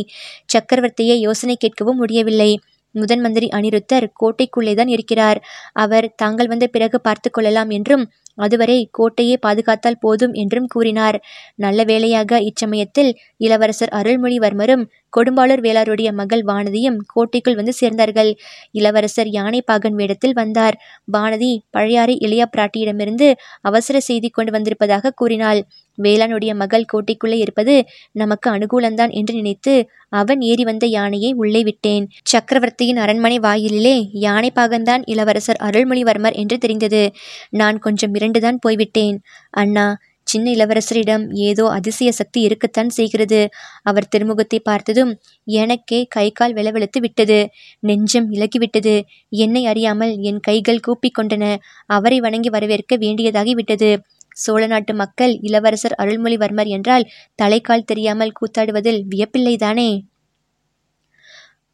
சக்கரவர்த்தியை 0.54 1.18
யோசனை 1.20 1.56
கேட்கவும் 1.58 2.00
முடியவில்லை. 2.02 2.52
முதன் 2.94 3.20
மந்திரி 3.20 3.46
அனிருத்தர் 3.52 4.06
கோட்டைக்குள்ளேதான் 4.20 4.90
இருக்கிறார். 4.94 5.38
அவர் 5.74 6.06
தாங்கள் 6.14 6.46
வந்த 6.46 6.66
பிறகு 6.66 6.96
பார்த்து 7.00 7.28
கொள்ளலாம் 7.30 7.70
என்றும் 7.70 8.04
அதுவரை 8.38 8.76
கோட்டையை 8.90 9.36
பாதுகாத்தால் 9.46 9.98
போதும் 10.00 10.34
என்றும் 10.34 10.66
கூறினார். 10.66 11.16
நல்ல 11.56 11.80
வேளையாக 11.84 12.40
இச்சமயத்தில் 12.40 13.10
இளவரசர் 13.40 13.92
அருள்மொழிவர்மரும் 14.00 14.84
கொடும்பாளூர் 15.16 15.62
வேளாருடைய 15.62 16.12
மகள் 16.12 16.44
வானதியும் 16.44 16.98
கோட்டைக்குள் 17.06 17.54
வந்து 17.54 17.72
சேர்ந்தார்கள். 17.80 18.30
இளவரசர் 18.70 19.26
யானைப்பாகன் 19.26 19.92
வேடத்தில் 19.92 20.32
வந்தார். 20.32 20.76
வானதி 21.12 21.52
பழையாறை 21.70 22.16
இளைய 22.18 22.50
பிராட்டியிடமிருந்து 22.56 23.32
அவசர 23.60 24.00
செய்தி 24.00 24.28
கொண்டு 24.28 24.52
வந்திருப்பதாக 24.52 25.10
கூறினாள். 25.10 25.62
வேளானுடைய 26.02 26.54
மகள் 26.54 26.84
கோட்டைக்குள்ளே 26.92 27.38
இருப்பது 27.38 27.84
நமக்கு 28.12 28.50
அனுகூலம்தான் 28.50 29.10
என்று 29.10 29.34
நினைத்து 29.34 29.74
அவன் 30.08 30.40
ஏறி 30.40 30.64
வந்த 30.64 30.86
யானையை 30.86 31.32
உள்ளே 31.32 31.62
விட்டேன். 31.62 32.08
சக்கரவர்த்தியின் 32.22 32.96
அரண்மனை 32.96 33.38
வாயிலிலே 33.38 33.96
யானைப்பாகன்தான் 34.20 35.02
இளவரசர் 35.04 35.60
அருள்மொழிவர்மர் 35.62 36.32
என்று 36.32 36.58
தெரிந்தது. 36.58 37.02
நான் 37.50 37.78
கொஞ்சம் 37.78 38.14
மிரண்டுதான் 38.14 38.58
போய்விட்டேன். 38.60 39.18
அண்ணா 39.50 39.86
சின்ன 40.26 40.50
இளவரசரிடம் 40.50 41.30
ஏதோ 41.32 41.64
அதிசய 41.68 42.12
சக்தி 42.12 42.40
இருக்கத்தான் 42.40 42.88
செய்கிறது. 42.88 43.40
அவர் 43.82 44.08
திருமுகத்தை 44.16 44.58
பார்த்ததும் 44.62 45.12
எனக்கே 45.44 46.06
கை 46.08 46.30
கால் 46.30 46.54
விளவெழுத்து 46.54 47.00
விட்டது. 47.00 47.38
நெஞ்சம் 47.80 48.32
இலகிவிட்டது. 48.32 48.94
என்னை 49.28 49.66
அறியாமல் 49.66 50.16
என் 50.20 50.40
கைகள் 50.40 50.80
கூப்பிக் 50.80 51.18
கொண்டன. 51.18 51.56
அவரை 51.86 52.20
வணங்கி 52.20 52.48
வரவேற்க 52.48 52.96
வேண்டியதாகி 52.96 53.50
விட்டது. 53.50 53.90
சோழ 54.36 54.66
நாட்டு 54.66 54.94
மக்கள் 54.94 55.38
இளவரசர் 55.40 55.94
அருள்மொழிவர்மர் 55.98 56.66
என்றால் 56.66 57.08
தலைக்கால் 57.42 57.84
தெரியாமல் 57.84 58.32
கூத்தாடுவதில் 58.32 59.00
வியப்பில்லைதானே? 59.14 59.90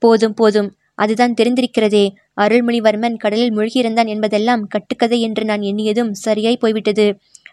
போதும் 0.03 0.35
போதும். 0.35 0.71
அதுதான் 0.95 1.35
தெரிந்திருக்கிறதே. 1.41 2.05
அருள்மொழிவர்மன் 2.41 3.17
கடலில் 3.17 3.57
மூழ்கியிருந்தான் 3.57 4.07
என்பதெல்லாம் 4.07 4.67
கட்டுக்கதை 4.67 5.21
என்று 5.21 5.45
நான் 5.45 5.61
எண்ணியதும் 5.61 6.11
சரியாய் 6.11 6.57
போய்விட்டது. 6.57 7.07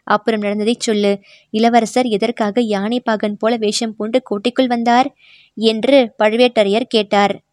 அப்புறம் 0.08 0.40
நடந்ததைச் 0.40 0.80
சொல்லு. 0.80 1.20
இளவரசர் 1.50 2.06
எதற்காக 2.06 2.62
யானை 2.62 3.00
பாகன் 3.00 3.38
போல 3.38 3.58
வேஷம் 3.58 3.96
பூண்டு 3.96 4.24
கோட்டைக்குள் 4.24 4.68
வந்தார்? 4.68 5.10
என்று 5.58 6.14
பழுவேட்டரையர் 6.24 6.90
கேட்டார். 6.90 7.45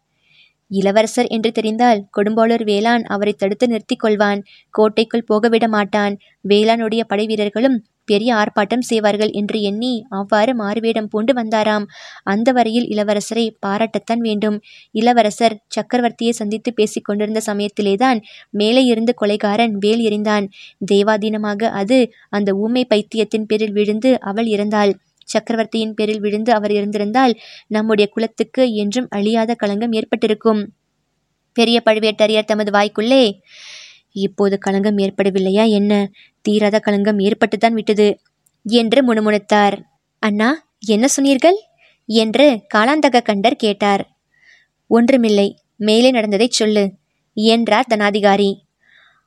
இளவரசர் 0.71 1.27
என்று 1.27 1.51
தெரிந்தால் 1.51 2.03
கொடும்பாளூர் 2.17 2.63
வேளான் 2.63 3.03
அவரை 3.07 3.33
தடுத்து 3.33 3.67
நிறுத்திக் 3.67 4.03
கொள்வான். 4.03 4.41
கோட்டைக்குள் 4.73 5.27
போகவிட 5.31 5.67
மாட்டான். 5.67 6.15
வேளானுடைய 6.49 7.01
படை 7.07 7.25
வீரர்களும் 7.25 7.79
பெரிய 8.05 8.29
ஆர்ப்பாட்டம் 8.35 8.85
செய்வார்கள் 8.87 9.29
என்று 9.31 9.61
எண்ணி 9.61 9.91
அவ்வாறு 10.09 10.55
மாறுவேடம் 10.55 11.07
பூண்டு 11.07 11.33
வந்தாராம். 11.33 11.85
அந்த 12.23 12.51
வரையில் 12.51 12.87
இளவரசரை 12.87 13.45
பாராட்டத்தான் 13.65 14.21
வேண்டும். 14.21 14.57
இளவரசர் 14.91 15.55
சக்கரவர்த்தியை 15.75 16.29
சந்தித்து 16.31 16.73
பேசிக் 16.73 17.03
கொண்டிருந்த 17.03 17.41
சமயத்திலேதான் 17.45 18.19
மேலே 18.53 18.83
இருந்து 18.83 19.13
கொலைகாரன் 19.21 19.75
வேல் 19.79 20.03
எறிந்தான். 20.03 20.47
தெய்வாதீனமாக 20.91 21.71
அது 21.73 21.99
அந்த 22.29 22.51
ஊமை 22.55 22.85
பைத்தியத்தின் 22.85 23.47
பேரில் 23.47 23.71
விழுந்து 23.71 24.11
அவள் 24.21 24.45
இறந்தாள். 24.45 24.93
சக்கரவர்த்தியின் 25.25 25.93
பேரில் 25.93 26.19
விழுந்து 26.19 26.53
அவர் 26.53 26.71
இருந்திருந்தால் 26.71 27.39
நம்முடைய 27.67 28.11
குலத்துக்கு 28.11 28.73
என்றும் 28.73 29.07
அழியாத 29.09 29.53
களங்கம் 29.53 29.91
ஏற்பட்டிருக்கும். 29.91 30.67
பெரிய 31.53 31.81
பழுவேட்டரையர் 31.85 32.45
தமது 32.45 32.71
வாய்க்குள்ளே 32.71 33.31
இப்போது 34.11 34.57
களங்கம் 34.57 34.97
ஏற்படவில்லையா 34.97 35.69
என்ன? 35.69 36.11
தீராத 36.41 36.79
களங்கம் 36.79 37.19
ஏற்பட்டுத்தான் 37.19 37.71
விட்டது 37.71 38.19
என்று 38.63 39.13
முணுமுணுத்தார். 39.13 39.81
அண்ணா 40.19 40.49
என்ன 40.79 41.07
சொன்னீர்கள்? 41.07 41.57
என்று 42.05 42.61
காலாந்தக 42.75 43.21
கண்டர் 43.23 43.55
கேட்டார். 43.55 44.03
ஒன்றுமில்லை 44.87 45.57
மேலே 45.75 46.11
நடந்ததைச் 46.11 46.51
சொல்லு 46.51 46.91
என்றார் 47.33 47.89
தனாதிகாரி. 47.89 48.62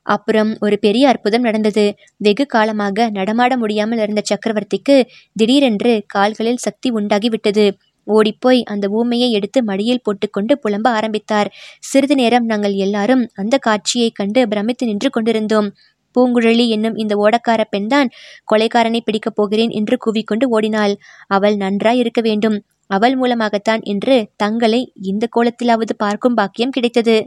அப்புறம் 0.07 0.57
ஒரு 0.59 0.79
பெரிய 0.79 1.07
அற்புதம் 1.07 1.41
நடந்தது. 1.41 1.85
வெகு 2.17 2.45
காலமாக 2.45 3.09
நடமாட 3.09 3.57
முடியாமல் 3.57 3.99
இருந்த 3.99 4.21
சக்கரவர்த்திக்கு 4.23 4.95
திடீரென்று 5.33 5.93
கால்களில் 6.07 6.57
சக்தி 6.57 6.91
உண்டாகிவிட்டது 6.91 7.65
ஓடிப்போய் 8.07 8.63
அந்த 8.63 8.85
ஊமையை 8.89 9.29
எடுத்து 9.29 9.63
மடியில் 9.63 10.03
போட்டுக்கொண்டு 10.03 10.53
புலம்ப 10.63 10.87
ஆரம்பித்தார். 10.89 11.49
சிறிது 11.79 12.15
நேரம் 12.15 12.45
நாங்கள் 12.45 12.75
எல்லாரும் 12.77 13.23
அந்த 13.33 13.55
காட்சியைக் 13.57 14.15
கண்டு 14.15 14.47
பிரமித்து 14.47 14.85
நின்று 14.85 15.09
கொண்டிருந்தோம். 15.09 15.67
பூங்குழலி 16.15 16.65
என்னும் 16.67 16.95
இந்த 16.95 17.13
ஓடக்கார 17.15 17.61
பெண்தான் 17.69 18.09
கொலைக்காரனை 18.51 18.99
பிடிக்கப் 18.99 19.35
போகிறேன் 19.35 19.69
என்று 19.69 19.97
கூவிக்கொண்டு 20.05 20.45
ஓடினாள். 20.49 20.93
அவள் 21.27 21.55
நன்றாய் 21.55 21.97
இருக்க 21.97 22.21
வேண்டும். 22.21 22.57
அவள் 22.89 23.15
மூலமாகத்தான் 23.15 23.81
என்று 23.83 24.15
தங்களை 24.35 24.81
இந்த 25.03 25.27
கோலத்திலாவது 25.35 25.93
பார்க்கும் 25.97 26.33
பாக்கியம் 26.33 26.69
கிடைத்தது. 26.69 27.17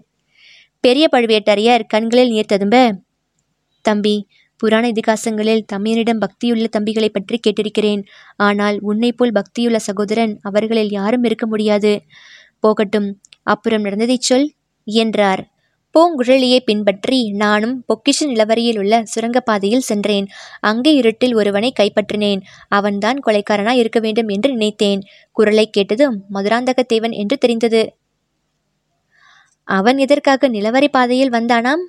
பெரிய 0.85 1.09
பழுவேட்டரையர் 1.13 1.83
கண்களில் 1.87 2.31
நீர் 2.31 2.47
ததும்ப. 2.47 2.77
தம்பி 3.85 4.17
புராண 4.57 4.85
இதிகாசங்களில் 4.89 5.63
தமையனிடம் 5.73 6.21
பக்தியுள்ள 6.21 6.67
தம்பிகளை 6.77 7.09
பற்றி 7.09 7.37
கேட்டிருக்கிறேன். 7.39 8.03
ஆனால் 8.37 8.77
உன்னை 8.81 9.13
போல் 9.13 9.33
பக்தியுள்ள 9.33 9.77
சகோதரன் 9.77 10.33
அவர்களில் 10.41 10.91
யாரும் 10.91 11.25
இருக்க 11.25 11.47
முடியாது. 11.47 11.93
போகட்டும் 12.61 13.09
அப்புறம் 13.43 13.81
நடந்ததைச் 13.81 14.23
சொல் 14.23 14.47
என்றார். 14.87 15.43
பூங்குழலியை 15.95 16.59
பின்பற்றி 16.65 17.21
நானும் 17.33 17.77
பொக்கிஷ 17.89 18.27
நிலவரியில் 18.27 18.79
உள்ள 18.79 19.03
சுரங்கப்பாதையில் 19.15 19.87
சென்றேன். 19.91 20.27
அங்கே 20.61 20.93
இருட்டில் 20.95 21.35
ஒருவனை 21.35 21.73
கைப்பற்றினேன். 21.81 22.43
அவன்தான் 22.69 23.19
கொலைக்காரனா 23.27 23.75
இருக்க 23.75 24.01
வேண்டும் 24.01 24.29
என்று 24.29 24.51
நினைத்தேன். 24.53 25.01
குரலை 25.37 25.67
கேட்டதும் 25.71 26.19
மதுராந்தகத்தேவன் 26.35 27.11
என்று 27.11 27.39
தெரிந்தது. 27.39 27.83
அவன் 29.69 29.99
எதற்காக 29.99 30.49
நிலவரை 30.49 30.88
பாதையில் 30.88 31.31
வந்தானாம்? 31.31 31.83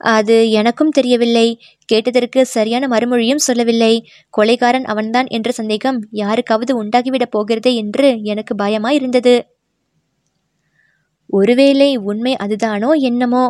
அது 0.00 0.50
எனக்கும் 0.50 0.90
தெரியவில்லை. 0.90 1.60
கேட்டதற்கு 1.84 2.46
சரியான 2.46 2.88
மறுமொழியும் 2.88 3.44
சொல்லவில்லை. 3.46 4.06
கொலைகாரன் 4.38 4.84
அவன்தான் 4.84 5.26
என்ற 5.28 5.50
சந்தேகம் 5.50 5.98
யாருக்காவது 6.10 6.84
உண்டாகிவிடப் 6.84 7.30
போகிறதே 7.30 7.74
என்று 7.74 8.22
எனக்கு 8.22 8.54
பயமாயிருந்தது. 8.54 9.34
ஒருவேளை 11.30 11.96
உண்மை 11.96 12.36
அதுதானோ 12.40 12.90
என்னமோ? 13.00 13.44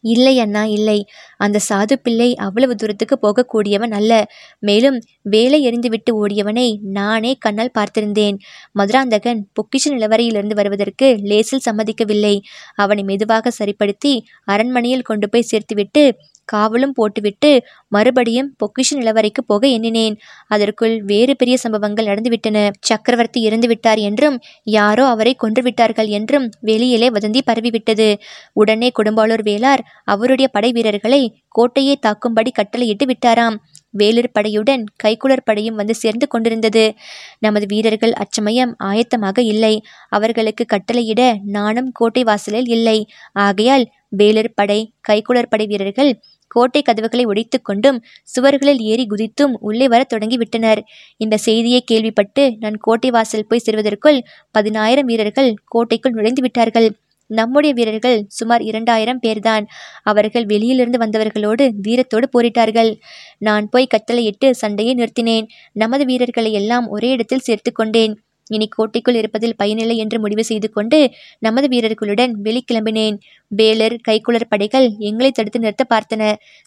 இல்லை 0.00 0.38
அண்ணா 0.38 0.64
இல்லை. 0.64 0.98
அந்த 1.36 1.60
சாது 1.68 1.92
பிள்ளை 2.02 2.34
அவ்வளவு 2.36 2.74
தூரத்துக்கு 2.74 3.18
போகக்கூடியவன் 3.22 3.90
அல்ல. 3.90 4.12
மேலும் 4.58 4.98
வேலை 5.22 5.60
எறிந்துவிட்டு 5.68 6.12
ஓடியவனை 6.12 6.78
நானே 6.82 7.32
கண்ணால் 7.38 7.72
பார்த்திருந்தேன். 7.78 8.36
மதுராந்தகன் 8.72 9.40
பொக்கிஷ 9.54 9.84
நிலவரையிலிருந்து 9.88 10.54
வருவதற்கு 10.54 11.18
லேசில் 11.22 11.66
சம்மதிக்கவில்லை. 11.70 12.34
அவனை 12.74 13.02
மெதுவாக 13.02 13.50
சரிப்படுத்தி 13.50 14.14
அரண்மனையில் 14.44 15.02
கொண்டு 15.02 15.28
போய் 15.28 15.50
சேர்த்துவிட்டு 15.50 16.04
காவலும் 16.48 16.94
போட்டுவிட்டு 16.94 17.50
மறுபடியும் 17.88 18.56
பொக்கிஷ 18.58 18.88
நிலவரைக்கு 18.92 19.42
போக 19.46 19.66
எண்ணினேன். 19.66 20.16
அதற்குள் 20.46 21.02
வேறு 21.02 21.36
பெரிய 21.36 21.56
சம்பவங்கள் 21.56 22.06
நடந்துவிட்டன. 22.06 22.70
சக்கரவர்த்தி 22.80 23.48
இறந்துவிட்டார் 23.48 23.98
என்றும் 23.98 24.40
யாரோ 24.62 25.06
அவரை 25.06 25.36
கொன்றுவிட்டார்கள் 25.42 26.08
என்றும் 26.08 26.48
வெளியிலே 26.60 27.10
வதந்தி 27.10 27.40
பரவிவிட்டது. 27.46 28.08
உடனே 28.52 28.90
குடும்பாளூர் 29.02 29.44
வேளார் 29.44 29.84
அவருடைய 30.04 30.48
படை 30.48 30.72
வீரர்களை 30.72 31.22
கோட்டையை 31.48 31.98
தாக்கும்படி 32.06 32.50
கட்டளையிட்டு 32.52 33.06
விட்டாராம். 33.06 33.58
வேலூர் 33.90 34.34
படையுடன் 34.38 34.84
கைக்குளர் 35.04 35.44
படையும் 35.44 35.74
வந்து 35.74 35.94
சேர்ந்து 35.94 36.26
கொண்டிருந்தது. 36.26 36.94
நமது 37.38 37.66
வீரர்கள் 37.66 38.12
அச்சமயம் 38.12 38.76
ஆயத்தமாக 38.84 39.38
இல்லை. 39.44 39.82
அவர்களுக்கு 40.08 40.64
கட்டளையிட 40.66 41.22
நானும் 41.44 41.92
கோட்டை 41.92 42.22
வாசலில் 42.24 42.66
இல்லை. 42.66 42.98
ஆகையால் 43.32 43.86
வேலூர் 44.10 44.54
படை 44.54 44.92
கைக்குளர் 45.08 45.50
படை 45.50 45.66
வீரர்கள் 45.66 46.12
கோட்டை 46.48 46.82
கதவுகளை 46.82 47.24
ஒடித்து 47.24 47.62
கொண்டும் 47.62 48.02
சுவர்களில் 48.24 48.80
ஏறி 48.80 49.06
குதித்தும் 49.06 49.52
உள்ளே 49.60 49.88
வரத் 49.88 50.12
தொடங்கிவிட்டனர். 50.12 50.80
இந்த 51.16 51.36
செய்தியை 51.36 51.82
கேள்விப்பட்டு 51.82 52.56
நான் 52.60 52.76
கோட்டை 52.76 53.10
வாசல் 53.10 53.46
போய் 53.46 53.62
சேர்வதற்குள் 53.66 54.18
பதினாயிரம் 54.50 55.04
வீரர்கள் 55.04 55.54
கோட்டைக்குள் 55.64 56.12
நுழைந்து 56.12 56.42
விட்டார்கள். 56.42 56.88
நம்முடைய 57.26 57.74
வீரர்கள் 57.74 58.24
சுமார் 58.28 58.62
இரண்டாயிரம் 58.62 59.20
பேர்தான். 59.26 59.64
அவர்கள் 60.02 60.46
வெளியிலிருந்து 60.46 60.98
வந்தவர்களோடு 60.98 61.70
வீரத்தோடு 61.82 62.26
போரிட்டார்கள். 62.32 62.90
நான் 63.38 63.68
போய் 63.68 63.86
கட்டளையிட்டு 63.86 64.54
சண்டையை 64.54 64.94
நிறுத்தினேன். 64.94 65.46
நமது 65.72 66.04
வீரர்களை 66.04 66.52
எல்லாம் 66.52 66.88
ஒரே 66.88 67.08
இடத்தில் 67.08 67.38
சேர்த்து 67.38 67.72
கொண்டேன். 67.72 68.14
இனி 68.50 68.66
கோட்டைக்குள் 68.68 69.18
இருப்பதில் 69.20 69.56
பயனில்லை 69.56 69.96
என்று 69.96 70.18
முடிவு 70.20 70.44
செய்து 70.44 70.68
கொண்டு 70.70 70.98
நமது 71.38 71.68
வீரர்களுடன் 71.68 72.32
வெளிக்கிளம்பினேன். 72.44 73.18
வேலர் 73.50 73.96
கைக்குளர் 74.08 74.48
படைகள் 74.48 74.88
எங்களை 75.00 75.30
தடுத்து 75.30 75.58
நிறுத்த 75.58 75.84
பார்த்தன. 75.94 76.22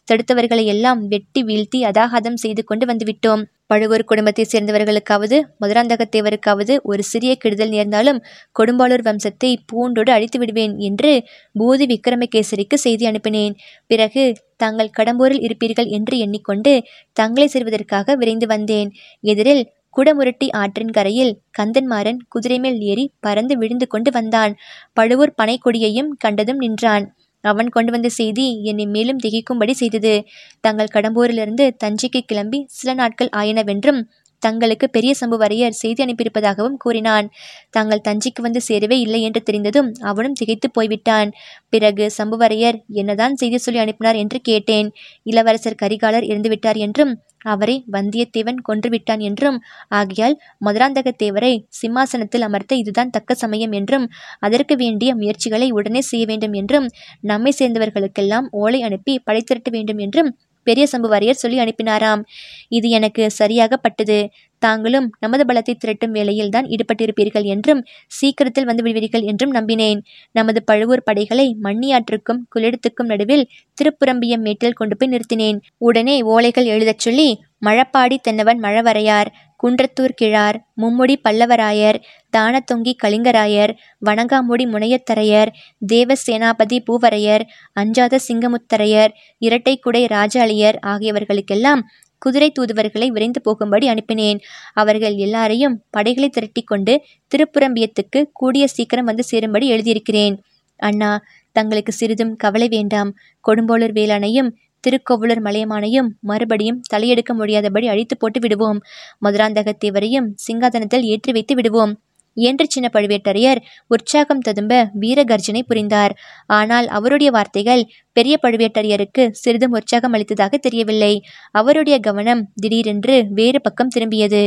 தடுத்தவர்களை 0.07 0.65
எல்லாம் 0.65 1.01
வெட்டி 1.07 1.43
வீழ்த்தி 1.43 1.81
அதாகாதம் 1.91 2.41
செய்து 2.43 2.63
கொண்டு 2.63 2.85
வந்துவிட்டோம் 2.85 3.43
பழுவூர் 3.67 4.03
குடும்பத்தைச் 4.03 4.51
சேர்ந்தவர்களுக்காவது 4.53 5.37
மதுராந்தகத்தேவருக்காவது 5.61 6.73
ஒரு 6.83 7.03
சிறிய 7.03 7.31
கெடுதல் 7.35 7.69
நேர்ந்தாலும் 7.69 8.19
கொடும்பாளூர் 8.59 9.05
வம்சத்தை 9.05 9.51
பூண்டோடு 9.71 10.11
அழித்து 10.11 10.39
விடுவேன் 10.39 10.73
என்று 10.79 11.11
பூதி 11.59 11.87
விக்ரமகேசரிக்கு 11.93 12.77
செய்தி 12.85 13.05
அனுப்பினேன். 13.05 13.55
பிறகு 13.91 14.23
தாங்கள் 14.57 14.95
கடம்பூரில் 14.97 15.43
இருப்பீர்கள் 15.45 15.89
என்று 15.89 16.15
எண்ணிக்கொண்டு 16.17 16.73
தங்களை 17.17 17.47
சேர்வதற்காக 17.47 18.15
விரைந்து 18.15 18.47
வந்தேன். 18.47 18.91
எதிரில் 19.23 19.63
குடமுரட்டி 19.95 20.47
ஆற்றின் 20.51 20.91
கரையில் 20.91 21.33
கந்தன்மாறன் 21.59 22.19
குதிரை 22.29 22.59
மேல் 22.59 22.79
ஏறி 22.81 23.11
பறந்து 23.19 23.57
விழுந்து 23.57 23.87
கொண்டு 23.87 24.11
வந்தான். 24.11 24.55
பழுவூர் 24.93 25.33
பனைக்கொடியையும் 25.41 26.09
கண்டதும் 26.17 26.57
நின்றான். 26.57 27.05
அவன் 27.43 27.69
கொண்டு 27.69 27.91
வந்த 27.91 28.09
செய்தி 28.09 28.63
என்னை 28.63 28.85
மேலும் 28.85 29.19
திகைக்கும்படி 29.23 29.71
செய்தது. 29.71 30.13
தங்கள் 30.59 30.93
கடம்பூரிலிருந்து 30.93 31.65
தஞ்சைக்கு 31.83 32.21
கிளம்பி 32.25 32.65
சில 32.67 32.93
நாட்கள் 32.93 33.29
ஆயினவென்றும் 33.35 34.01
தங்களுக்கு 34.43 34.85
பெரிய 34.89 35.11
சம்புவரையர் 35.21 35.79
செய்தி 35.79 36.01
அனுப்பியிருப்பதாகவும் 36.05 36.77
கூறினான். 36.83 37.27
தாங்கள் 37.69 38.05
தஞ்சைக்கு 38.07 38.41
வந்து 38.41 38.61
சேரவே 38.67 38.97
இல்லை 38.99 39.21
என்று 39.21 39.41
தெரிந்ததும் 39.43 39.89
அவனும் 40.03 40.37
திகைத்து 40.39 40.69
போய்விட்டான். 40.71 41.29
பிறகு 41.73 42.05
சம்புவரையர் 42.17 42.79
என்னதான் 42.93 43.35
செய்தி 43.35 43.59
சொல்லி 43.59 43.81
அனுப்பினார் 43.83 44.21
என்று 44.23 44.39
கேட்டேன். 44.43 44.89
இளவரசர் 45.25 45.81
கரிகாலர் 45.83 46.27
இறந்துவிட்டார் 46.31 46.79
என்றும் 46.79 47.13
அவரை 47.45 47.75
வந்தியத்தேவன் 47.93 48.59
கொன்றுவிட்டான் 48.67 49.21
என்றும் 49.21 49.57
ஆகையால் 49.91 50.35
மதுராந்தகத்தேவரை 50.65 51.51
சிம்மாசனத்தில் 51.79 52.45
அமர்த்த 52.47 52.75
இதுதான் 52.75 53.11
தக்க 53.11 53.35
சமயம் 53.35 53.73
என்றும் 53.73 54.05
அதற்கு 54.39 54.75
வேண்டிய 54.75 55.11
முயற்சிகளை 55.15 55.67
உடனே 55.71 56.03
செய்ய 56.03 56.25
வேண்டும் 56.25 56.55
என்றும் 56.61 56.87
நம்மை 57.23 57.53
சேர்ந்தவர்களுக்கெல்லாம் 57.59 58.47
ஓலை 58.57 58.81
அனுப்பி 58.81 59.15
படை 59.19 59.41
திரட்ட 59.43 59.69
வேண்டும் 59.71 59.97
என்றும் 59.97 60.31
பெரிய 60.63 60.85
சம்புவாரியர் 60.93 61.41
சொல்லி 61.43 61.59
அனுப்பினாராம். 61.59 62.23
இது 62.69 62.89
எனக்கு 62.89 63.25
சரியாக 63.31 63.77
பட்டது 63.77 64.17
தாங்களும் 64.61 65.07
நமது 65.19 65.43
பலத்தை 65.49 65.73
திரட்டும் 65.75 66.11
வேளையில் 66.11 66.49
தான் 66.49 66.67
ஈடுபட்டிருப்பீர்கள் 66.73 67.47
என்றும் 67.53 67.81
சீக்கிரத்தில் 68.17 68.67
வந்து 68.69 68.83
விடுவீர்கள் 68.83 69.25
என்றும் 69.31 69.53
நம்பினேன். 69.53 69.99
நமது 70.31 70.59
பழுவூர் 70.63 71.03
படைகளை 71.03 71.47
மண்ணியாற்றுக்கும் 71.63 72.43
குளிடத்துக்கும் 72.55 73.11
நடுவில் 73.13 73.45
திருப்புரம்பியம் 73.77 74.45
மேட்டில் 74.47 74.73
கொண்டு 74.73 74.97
போய் 74.97 75.13
நிறுத்தினேன். 75.13 75.59
உடனே 75.77 76.15
ஓலைகள் 76.35 76.69
எழுதச் 76.75 77.03
சொல்லி 77.07 77.29
மழப்பாடி 77.65 78.17
தென்னவன் 78.21 78.61
மழவரையார் 78.63 79.29
குன்றத்தூர் 79.63 80.13
கிழார் 80.15 80.57
மும்முடி 80.81 81.15
பல்லவராயர் 81.23 81.97
தானத்தொங்கி 82.37 82.93
கலிங்கராயர் 83.03 83.71
வணங்காமுடி 84.05 84.65
முனையத்தரையர் 84.67 85.51
தேவசேனாபதி 85.93 86.77
பூவரையர் 86.87 87.43
அஞ்சாத 87.73 88.19
சிங்கமுத்தரையர் 88.27 89.11
இரட்டைக்குடை 89.41 90.01
ராஜாளியர் 90.07 90.79
ஆகியவர்களுக்கெல்லாம் 90.85 91.83
குதிரை 92.17 92.49
தூதுவர்களை 92.51 93.07
விரைந்து 93.09 93.39
போகும்படி 93.41 93.85
அனுப்பினேன். 93.89 94.39
அவர்கள் 94.73 95.15
எல்லாரையும் 95.15 95.75
படைகளை 95.89 96.29
திரட்டி 96.29 96.61
கொண்டு 96.61 96.93
திருப்புரம்பியத்துக்கு 97.31 98.19
கூடிய 98.33 98.67
சீக்கிரம் 98.67 99.05
வந்து 99.05 99.23
சேரும்படி 99.23 99.67
எழுதியிருக்கிறேன். 99.67 100.35
அண்ணா 100.79 101.11
தங்களுக்கு 101.55 101.91
சிறிதும் 101.91 102.35
கவலை 102.35 102.67
வேண்டாம். 102.67 103.09
கொடும்போலூர் 103.47 103.93
வேளாணையும் 103.93 104.49
திருக்கோவலூர் 104.83 105.41
மலையமானையும் 105.41 106.09
மறுபடியும் 106.21 106.81
தலையெடுக்க 106.93 107.33
முடியாதபடி 107.33 107.87
அழித்து 107.87 108.17
போட்டு 108.17 108.39
விடுவோம். 108.39 108.79
மதுராந்தகத்தேவரையும் 109.25 110.27
சிங்காதனத்தில் 110.47 111.01
ஏற்றி 111.03 111.31
வைத்து 111.31 111.55
விடுவோம் 111.55 111.93
என்று 112.37 112.65
சின்ன 112.69 112.89
பழுவேட்டரையர் 112.93 113.59
உற்சாகம் 113.87 114.39
ததும்ப 114.39 114.73
வீரகர்ஜனை 114.99 115.61
புரிந்தார். 115.61 116.13
ஆனால் 116.45 116.87
அவருடைய 116.87 117.31
வார்த்தைகள் 117.31 117.83
பெரிய 118.13 118.35
பழுவேட்டரையருக்கு 118.41 119.23
சிறிதும் 119.31 119.71
உற்சாகம் 119.71 120.13
அளித்ததாக 120.13 120.57
தெரியவில்லை. 120.57 121.13
அவருடைய 121.51 121.99
கவனம் 121.99 122.43
திடீரென்று 122.61 123.17
வேறு 123.31 123.61
பக்கம் 123.61 123.93
திரும்பியது. 123.95 124.43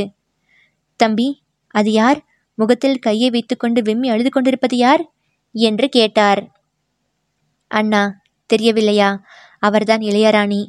தம்பி 1.00 1.28
அது 1.74 1.92
யார்? 1.92 2.20
முகத்தில் 2.58 2.98
கையை 2.98 3.30
வைத்துக்கொண்டு 3.30 3.80
விம்மி 3.82 4.08
அழுது 4.08 4.30
கொண்டிருப்பது 4.30 4.76
யார்? 4.76 5.02
என்று 5.54 5.88
கேட்டார். 5.88 6.40
அண்ணா 7.70 8.02
தெரியவில்லையா? 8.50 9.08
அவர்தான் 9.68 10.02
இளையராணி. 10.08 10.62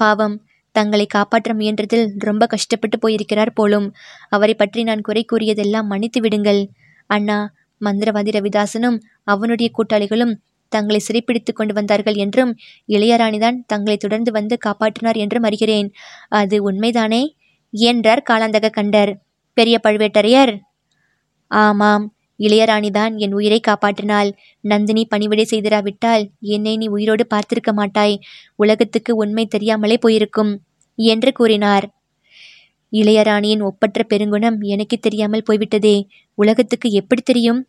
பாவம் 0.00 0.36
தங்களை 0.74 1.06
காப்பாற்ற 1.06 1.50
முயன்றதில் 1.54 2.06
ரொம்ப 2.18 2.44
கஷ்டப்பட்டு 2.46 2.96
போயிருக்கிறார் 2.98 3.52
போலும். 3.52 3.88
அவரை 4.28 4.54
பற்றி 4.54 4.82
நான் 4.82 5.00
குறை 5.00 5.22
கூறியதெல்லாம் 5.24 5.90
மன்னித்து 5.92 6.20
விடுங்கள். 6.20 6.62
அண்ணா 7.10 7.38
மந்திரவாதி 7.80 8.30
ரவிதாசனும் 8.38 8.98
அவனுடைய 9.24 9.68
கூட்டாளிகளும் 9.70 10.34
தங்களை 10.72 11.00
சிறைப்பிடித்து 11.00 11.52
கொண்டு 11.52 11.74
வந்தார்கள் 11.74 12.14
என்றும் 12.14 12.52
இளையராணிதான் 12.88 13.58
தங்களை 13.66 13.96
தொடர்ந்து 13.96 14.30
வந்து 14.32 14.54
காப்பாற்றினார் 14.66 15.18
என்றும் 15.24 15.44
அறிகிறேன். 15.44 15.88
அது 16.32 16.56
உண்மைதானே? 16.70 17.22
என்றார் 17.74 18.26
காலாந்தக 18.30 18.68
கண்டர். 18.70 19.12
பெரிய 19.56 19.76
பழுவேட்டரையர். 19.82 20.52
ஆமாம் 21.50 22.04
இளையராணிதான் 22.42 23.14
என் 23.16 23.32
உயிரை 23.32 23.60
காப்பாற்றினாள். 23.60 24.30
நந்தினி 24.60 25.04
பணிவிடை 25.04 25.44
செய்திராவிட்டால் 25.50 26.24
என்னை 26.40 26.76
நீ 26.76 26.86
உயிரோடு 26.86 27.26
பார்த்திருக்க 27.34 27.72
மாட்டாய். 27.72 28.16
உலகத்துக்கு 28.56 29.16
உண்மை 29.16 29.46
தெரியாமலே 29.46 29.96
போயிருக்கும் 29.96 30.52
என்று 30.98 31.32
கூறினார். 31.32 31.86
இளையராணியின் 32.92 33.62
ஒப்பற்ற 33.62 34.02
பெருங்குணம் 34.02 34.60
எனக்கு 34.60 34.98
தெரியாமல் 34.98 35.42
போய்விட்டதே. 35.42 35.96
உலகத்துக்கு 36.34 36.90
எப்படி 36.90 37.22
தெரியும்? 37.22 37.60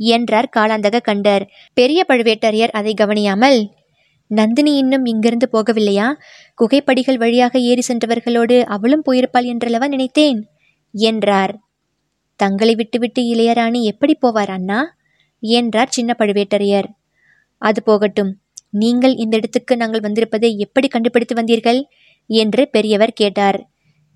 என்றார் 0.00 0.48
காலாந்தக 0.56 1.00
கண்டர். 1.00 1.44
பெரிய 1.74 2.04
பழுவேட்டரையர் 2.08 2.72
அதை 2.72 2.94
கவனியாமல் 2.94 3.58
நந்தினி 4.30 4.72
இன்னும் 4.76 5.04
இங்கிருந்து 5.04 5.46
போகவில்லையா? 5.52 6.06
குகைப்படிகள் 6.54 7.18
வழியாக 7.18 7.58
ஏறி 7.58 7.82
சென்றவர்களோடு 7.88 8.56
அவளும் 8.64 9.02
போயிருப்பாள் 9.06 9.48
என்றளவா 9.52 9.88
நினைத்தேன்? 9.88 10.40
என்றார். 10.94 11.52
தங்களை 12.40 12.74
விட்டுவிட்டு 12.74 13.22
இளையராணி 13.22 13.82
எப்படி 13.82 14.18
போவார் 14.22 14.50
அண்ணா? 14.50 14.96
என்றார் 15.42 15.88
சின்ன 15.88 16.16
பழுவேட்டரையர். 16.18 16.88
அது 17.58 17.82
போகட்டும். 17.82 18.38
நீங்கள் 18.70 19.14
இந்த 19.14 19.36
இடத்துக்கு 19.36 19.76
நாங்கள் 19.76 20.00
வந்திருப்பதை 20.00 20.56
எப்படி 20.56 20.88
கண்டுபிடித்து 20.88 21.34
வந்தீர்கள்? 21.34 21.82
என்று 22.26 22.68
பெரியவர் 22.68 23.12
கேட்டார். 23.12 23.69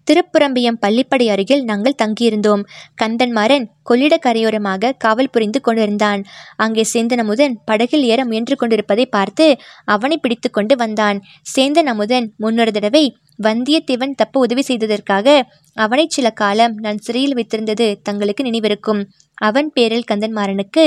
திருப்புரம்பியம் 0.06 0.78
பள்ளிப்படை 0.84 1.26
அருகில் 1.28 1.64
நாங்கள் 1.64 1.98
தங்கியிருந்தோம். 2.02 2.62
கந்தன்மாறன் 3.02 3.66
கொள்ளிட 3.82 4.14
கரையோரமாக 4.26 4.92
காவல் 4.98 5.30
புரிந்து 5.30 5.60
கொண்டிருந்தான். 5.60 6.20
அங்கே 6.56 6.84
சேந்தன் 6.92 7.22
அமுதன் 7.24 7.54
படகில் 7.64 8.04
ஏற 8.04 8.20
முயன்று 8.24 8.56
கொண்டிருப்பதை 8.56 9.06
பார்த்து 9.06 9.46
அவனை 9.84 10.16
பிடித்து 10.16 10.50
கொண்டு 10.50 10.76
வந்தான். 10.76 11.18
சேந்தன் 11.54 11.90
அமுதன் 11.94 12.28
முன்னொரு 12.36 12.70
தடவை 12.70 13.04
வந்தியத்தேவன் 13.38 14.14
தப்ப 14.14 14.40
உதவி 14.40 14.62
செய்ததற்காக 14.62 15.28
அவனை 15.76 16.06
சில 16.08 16.26
காலம் 16.30 16.74
நான் 16.76 16.98
சிறையில் 16.98 17.34
வைத்திருந்தது 17.34 17.88
தங்களுக்கு 18.02 18.42
நினைவிருக்கும். 18.44 19.02
அவன் 19.38 19.68
பேரில் 19.72 20.08
கந்தன்மாறனுக்கு 20.10 20.84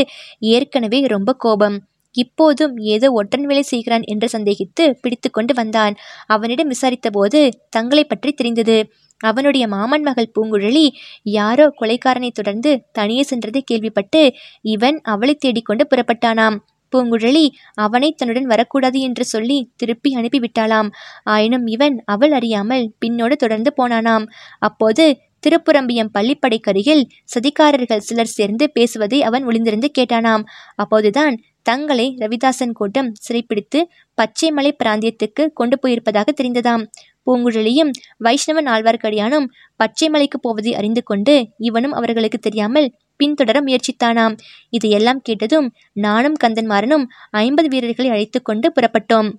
ஏற்கனவே 0.54 1.00
ரொம்ப 1.08 1.34
கோபம். 1.34 1.78
இப்போதும் 2.16 2.76
ஏதோ 2.94 3.08
ஒற்றன் 3.12 3.46
வேலை 3.46 3.64
செய்கிறான் 3.64 4.06
என்று 4.06 4.28
சந்தேகித்து 4.32 4.84
பிடித்து 5.02 5.30
கொண்டு 5.30 5.54
வந்தான். 5.54 5.94
அவனிடம் 6.28 6.72
விசாரித்தபோது 6.72 7.40
தங்களை 7.70 8.04
பற்றி 8.04 8.32
தெரிந்தது. 8.32 8.78
அவனுடைய 9.22 9.68
மாமன் 9.68 10.02
மகள் 10.02 10.34
பூங்குழலி 10.36 10.86
யாரோ 11.22 11.74
கொலைக்காரனை 11.82 12.32
தொடர்ந்து 12.32 12.86
தனியே 12.92 13.26
சென்றதை 13.30 13.62
கேள்விப்பட்டு 13.66 14.34
இவன் 14.62 15.02
அவளை 15.04 15.36
தேடிக்கொண்டு 15.36 15.88
புறப்பட்டானாம். 15.96 16.58
பூங்குழலி 16.94 17.46
அவனை 17.74 18.14
தன்னுடன் 18.14 18.46
வரக்கூடாது 18.46 19.00
என்று 19.00 19.26
சொல்லி 19.26 19.72
திருப்பி 19.76 20.16
அனுப்பிவிட்டாளாம். 20.16 20.90
ஆயினும் 21.24 21.68
இவன் 21.68 22.02
அவள் 22.06 22.32
அறியாமல் 22.32 22.86
பின்னோடு 23.06 23.36
தொடர்ந்து 23.36 23.74
போனானாம். 23.78 24.26
அப்போது 24.60 25.06
திருப்புரம்பியம் 25.48 26.14
பள்ளிப்படைக்கருகில் 26.14 27.04
சதிகாரர்கள் 27.36 27.98
சிலர் 27.98 28.28
சேர்ந்து 28.28 28.72
பேசுவதை 28.72 29.24
அவன் 29.24 29.46
ஒளிந்திருந்து 29.46 29.90
கேட்டானாம். 30.00 30.44
அப்போதுதான் 30.76 31.36
தங்களை 31.62 32.18
ரவிதாசன் 32.20 32.72
கூட்டம் 32.72 33.12
சிறைப்பிடித்து 33.22 33.80
பச்சைமலை 34.18 34.72
பிராந்தியத்துக்கு 34.84 35.54
கொண்டு 35.54 35.80
போயிருப்பதாக 35.82 36.30
தெரிந்ததாம். 36.42 36.86
பூங்குழலியும் 37.28 37.92
வைஷ்ணவன் 38.24 38.70
ஆழ்வார்க்கடியானும் 38.74 39.48
பச்சைமலைக்கு 39.80 40.40
போவதை 40.42 40.76
அறிந்து 40.76 41.04
கொண்டு 41.04 41.48
இவனும் 41.58 41.92
அவர்களுக்கு 41.92 42.38
தெரியாமல் 42.38 42.94
பின்தொடர 43.24 43.58
முயற்சித்தானாம். 43.62 44.36
இதையெல்லாம் 44.70 45.22
கேட்டதும் 45.22 45.68
நானும் 45.94 46.36
கந்தன்மாறனும் 46.44 47.06
ஐம்பது 47.32 47.68
வீரர்களை 47.68 48.12
அழைத்து 48.12 48.42
கொண்டு 48.42 48.72
புறப்பட்டோம். 48.72 49.30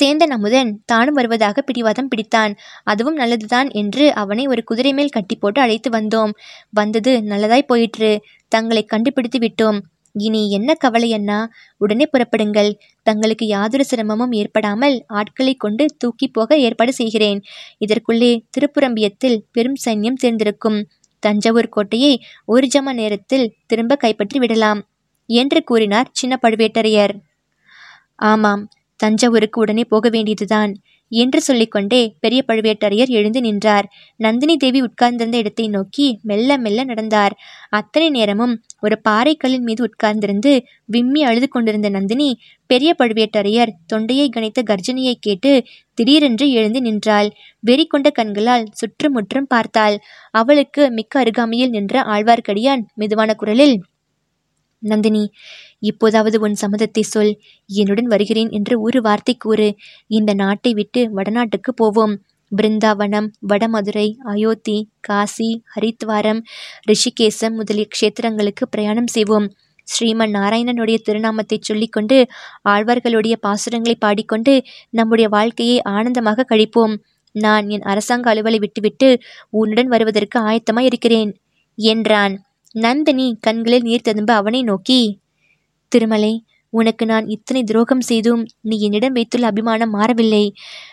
சேந்தன் 0.00 0.34
அமுதன் 0.36 0.82
தானும் 0.84 1.14
வருவதாக 1.14 1.62
பிடிவாதம் 1.62 2.08
பிடித்தான். 2.08 2.54
அதுவும் 2.84 3.14
நல்லதுதான் 3.14 3.70
என்று 3.72 4.12
அவனை 4.14 4.46
ஒரு 4.46 4.64
குதிரை 4.64 4.92
மேல் 4.92 5.08
கட்டி 5.08 5.36
போட்டு 5.36 5.60
அழைத்து 5.60 5.90
வந்தோம். 5.90 6.30
வந்தது 6.70 7.22
நல்லதாய் 7.22 7.66
போயிற்று. 7.66 8.20
தங்களை 8.48 8.84
கண்டுபிடித்து 8.84 9.38
விட்டோம். 9.38 9.80
இனி 10.18 10.50
என்ன 10.50 10.74
கவலை 10.74 11.12
அண்ணா? 11.12 11.38
உடனே 11.76 12.06
புறப்படுங்கள். 12.12 12.70
தங்களுக்கு 13.02 13.46
யாதொரு 13.46 13.84
சிரமமும் 13.84 14.32
ஏற்படாமல் 14.32 14.96
ஆட்களை 15.06 15.54
கொண்டு 15.54 15.86
தூக்கி 15.98 16.28
போக 16.28 16.58
ஏற்பாடு 16.58 16.92
செய்கிறேன். 16.92 17.40
இதற்குள்ளே 17.78 18.32
திருப்புரம்பியத்தில் 18.56 19.38
பெரும் 19.52 19.78
சைன்யம் 19.84 20.20
சேர்ந்திருக்கும் 20.22 20.78
தஞ்சாவூர் 21.22 21.68
கோட்டையை 21.68 22.12
ஒரு 22.44 22.66
ஜம 22.66 22.92
நேரத்தில் 22.92 23.46
திரும்ப 23.66 23.96
கைப்பற்றி 23.96 24.38
விடலாம் 24.38 24.80
என்று 25.28 25.64
கூறினார் 25.64 26.08
சின்ன 26.12 26.38
பழுவேட்டரையர். 26.42 27.14
ஆமாம் 28.22 28.62
தஞ்சாவூருக்கு 29.00 29.60
உடனே 29.60 29.84
போக 29.84 30.08
வேண்டியதுதான். 30.08 30.72
என்று 31.12 31.40
சொல்லிக்கொண்டே 31.40 32.00
பெரிய 32.20 32.40
பழுவேட்டரையர் 32.46 33.08
எழுந்து 33.08 33.40
நின்றார். 33.40 33.86
நந்தினி 34.16 34.56
தேவி 34.56 34.80
உட்கார்ந்திருந்த 34.80 35.38
இடத்தை 35.38 35.68
நோக்கி 35.68 36.06
மெல்ல 36.22 36.58
மெல்ல 36.58 36.84
நடந்தார். 36.84 37.34
அத்தனை 37.70 38.10
நேரமும் 38.10 38.54
ஒரு 38.80 39.00
பாறைக்கல்லின் 39.08 39.66
மீது 39.68 39.82
உட்கார்ந்திருந்து 39.84 40.52
விம்மி 40.84 41.22
அழுது 41.24 41.48
கொண்டிருந்த 41.48 41.88
நந்தினி 41.88 42.28
பெரிய 42.66 42.94
பழுவேட்டரையர் 42.98 43.74
தொண்டையை 43.86 44.28
கணித்த 44.28 44.62
கர்ஜனையை 44.62 45.14
கேட்டு 45.20 45.52
திடீரென்று 45.94 46.50
எழுந்து 46.50 46.80
நின்றாள். 46.80 47.28
வெறி 47.60 47.86
கொண்ட 47.86 48.10
கண்களால் 48.10 48.66
சுற்றுமுற்றும் 48.72 49.46
பார்த்தாள். 49.46 49.98
அவளுக்கு 50.30 50.90
மிக்க 50.90 51.20
அருகாமையில் 51.20 51.70
நின்ற 51.70 52.02
ஆழ்வார்க்கடியான் 52.02 52.84
மெதுவான 52.94 53.34
குரலில் 53.34 53.76
நந்தினி 54.82 55.24
இப்போதாவது 55.80 56.40
உன் 56.40 56.56
சம்மதத்தை 56.60 57.00
சொல். 57.00 57.32
என்னுடன் 57.70 58.06
வருகிறேன் 58.06 58.50
என்று 58.50 58.80
ஒரு 58.80 59.00
வார்த்தை 59.00 59.36
கூறு. 59.36 59.68
இந்த 60.06 60.34
நாட்டை 60.34 60.72
விட்டு 60.74 61.02
வடநாட்டுக்கு 61.14 61.72
போவோம். 61.76 62.14
பிருந்தாவனம் 62.52 63.28
வடமதுரை 63.48 64.08
அயோத்தி 64.24 64.88
காசி 65.00 65.62
ஹரித்வாரம் 65.74 66.40
ரிஷிகேசம் 66.90 67.54
முதலிய 67.54 67.86
க்ஷேத்திரங்களுக்கு 67.94 68.64
பிரயாணம் 68.70 69.06
செய்வோம். 69.06 69.48
ஸ்ரீமன் 69.88 70.32
நாராயணனுடைய 70.34 70.98
திருநாமத்தை 71.02 71.58
சொல்லிக்கொண்டு 71.60 72.16
ஆழ்வார்களுடைய 72.68 73.34
பாசுரங்களை 73.42 73.96
பாடிக்கொண்டு 73.98 74.54
நம்முடைய 74.90 75.28
வாழ்க்கையை 75.28 75.82
ஆனந்தமாக 75.82 76.46
கழிப்போம். 76.48 76.94
நான் 77.34 77.68
என் 77.68 77.80
அரசாங்க 77.82 78.34
அலுவலை 78.34 78.58
விட்டுவிட்டு 78.58 79.08
உன்னுடன் 79.50 79.86
வருவதற்கு 79.86 80.38
ஆயத்தமாய் 80.40 80.84
இருக்கிறேன் 80.84 81.32
என்றான். 81.78 82.34
நந்தினி 82.76 83.26
கண்களில் 83.40 83.82
நீர் 83.82 84.02
ததும்ப 84.02 84.34
அவனை 84.34 84.60
நோக்கி 84.62 85.00
திருமலை 85.92 86.32
உனக்கு 86.72 87.04
நான் 87.06 87.26
இத்தனை 87.26 87.62
துரோகம் 87.64 88.00
செய்தும் 88.00 88.42
நீ 88.60 88.76
என்னிடம் 88.78 89.12
வைத்துள்ள 89.12 89.46
அபிமானம் 89.46 89.90
மாறவில்லை. 89.90 90.44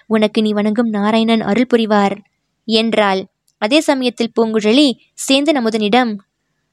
உனக்கு 0.08 0.39
நீ 0.41 0.52
வணங்கும் 0.54 0.89
நாராயணன் 0.89 1.41
அருள் 1.41 1.72
புரிவார். 1.74 2.15
என்றாள். 2.67 3.22
அதே 3.62 3.80
சமயத்தில் 3.82 4.34
பூங்குழலி 4.36 4.88
சேந்தன் 5.28 5.60
அமுதனிடம் 5.62 6.12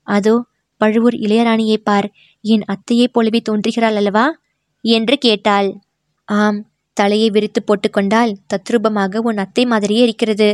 அதோ 0.06 0.34
பழுவூர் 0.80 1.16
இளையராணியை 1.16 1.78
பார். 1.82 2.08
என் 2.44 2.64
அத்தையைப் 2.64 3.12
போலவே 3.12 3.40
தோன்றுகிறாள் 3.48 3.94
அல்லவா? 3.94 4.26
என்று 4.84 5.16
கேட்டாள். 5.18 5.68
ஆம் 6.28 6.60
தலையை 6.96 7.28
விரித்து 7.30 7.60
போட்டுக்கொண்டால் 7.62 8.32
தத்ரூபமாக 8.50 9.22
உன் 9.22 9.36
அத்தை 9.36 9.64
மாதிரியே 9.66 10.02
இருக்கிறது 10.02 10.50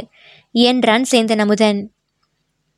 என்றான் 0.54 1.04
சேந்தன் 1.10 1.42
அமுதன். 1.44 1.78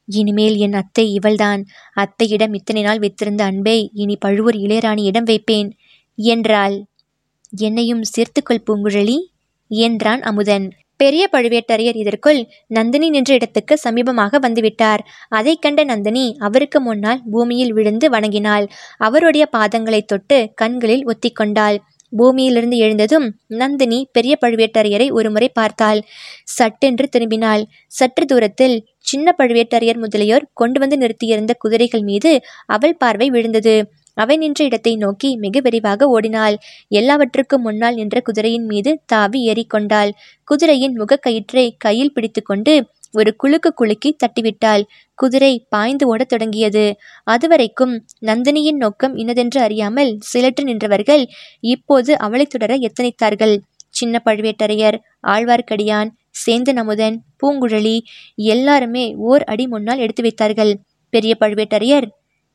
இனிமேல் 0.09 0.57
என் 0.57 0.73
அத்தை 0.73 1.13
இவள்தான். 1.13 1.67
அத்தையிடம் 1.97 2.55
இத்தனை 2.55 2.83
நாள் 2.83 2.99
வைத்திருந்த 2.99 3.45
அன்பை 3.45 3.91
இனி 3.95 4.17
பழுவூர் 4.17 4.55
இளையராணியிடம் 4.55 5.23
வைப்பேன். 5.23 5.71
என்றாள். 6.17 6.85
என்னையும் 7.57 8.03
சேர்த்துக்கொள் 8.03 8.67
பூங்குழலி 8.67 9.19
என்றான் 9.69 10.23
அமுதன். 10.23 10.73
பெரிய 10.97 11.29
பழுவேட்டரையர் 11.33 11.97
இதற்குள் 11.97 12.47
நந்தினி 12.67 13.11
நின்ற 13.11 13.35
இடத்துக்கு 13.35 13.79
சமீபமாக 13.85 14.39
வந்துவிட்டார். 14.43 14.99
அதை 15.29 15.57
கண்ட 15.57 15.85
நந்தினி 15.85 16.37
அவருக்கு 16.39 16.81
முன்னால் 16.81 17.23
பூமியில் 17.31 17.73
விழுந்து 17.73 18.11
வணங்கினாள். 18.11 18.67
அவருடைய 18.99 19.49
பாதங்களை 19.57 20.01
தொட்டு 20.03 20.51
கண்களில் 20.55 21.07
ஒத்திக்கொண்டாள். 21.07 21.79
பூமியிலிருந்து 22.13 22.77
எழுந்ததும் 22.77 23.27
நந்தினி 23.47 23.99
பெரிய 24.13 24.35
பழுவேட்டரையரை 24.41 25.09
ஒருமுறை 25.13 25.49
பார்த்தாள். 25.49 26.01
சட்டென்று 26.45 27.09
திரும்பினாள். 27.17 27.63
சற்று 27.87 28.25
தூரத்தில் 28.27 28.77
சின்ன 28.99 29.35
பழுவேட்டரையர் 29.39 29.99
முதலியோர் 29.99 30.49
கொண்டு 30.55 30.81
வந்து 30.81 30.97
நிறுத்தியிருந்த 30.97 31.53
குதிரைகள் 31.59 32.03
மீது 32.03 32.33
அவள் 32.67 32.97
பார்வை 32.97 33.29
விழுந்தது. 33.31 33.77
அவை 34.15 34.37
நின்ற 34.37 34.61
இடத்தை 34.65 34.93
நோக்கி 34.97 35.37
மிக 35.37 35.61
விரைவாக 35.61 36.09
ஓடினாள். 36.09 36.57
எல்லாவற்றுக்கும் 36.91 37.63
முன்னால் 37.63 37.95
நின்ற 37.95 38.21
குதிரையின் 38.21 38.67
மீது 38.67 38.93
தாவி 39.07 39.41
ஏறிக்கொண்டாள். 39.51 40.11
குதிரையின் 40.45 40.95
முகக்கயிற்றை 41.01 41.67
கையில் 41.79 42.13
பிடித்துக்கொண்டு 42.13 42.75
ஒரு 43.13 43.37
குலுக்கு 43.37 43.73
குலுக்கி 43.75 44.17
தட்டிவிட்டாள். 44.17 44.83
குதிரை 45.15 45.67
பாய்ந்து 45.69 46.07
ஓடத் 46.07 46.29
தொடங்கியது. 46.29 46.97
அதுவரைக்கும் 47.25 48.05
நந்தினியின் 48.21 48.77
நோக்கம் 48.77 49.17
இன்னதென்று 49.17 49.61
அறியாமல் 49.61 50.17
சிலற்று 50.21 50.65
நின்றவர்கள் 50.65 51.25
இப்போது 51.61 52.19
அவளை 52.19 52.47
தொடர 52.47 52.77
எத்தனைத்தார்கள்? 52.77 53.59
சின்ன 53.89 54.23
பழுவேட்டரையர் 54.25 54.99
ஆழ்வார்க்கடியான் 55.27 56.09
சேந்தன் 56.47 56.77
அமுதன் 56.77 57.23
பூங்குழலி 57.43 58.01
எல்லாருமே 58.35 59.15
ஓர் 59.15 59.45
அடி 59.45 59.67
முன்னால் 59.67 59.99
எடுத்து 59.99 60.23
வைத்தார்கள். 60.23 60.79
பெரிய 61.11 61.37
பழுவேட்டரையர் 61.41 62.07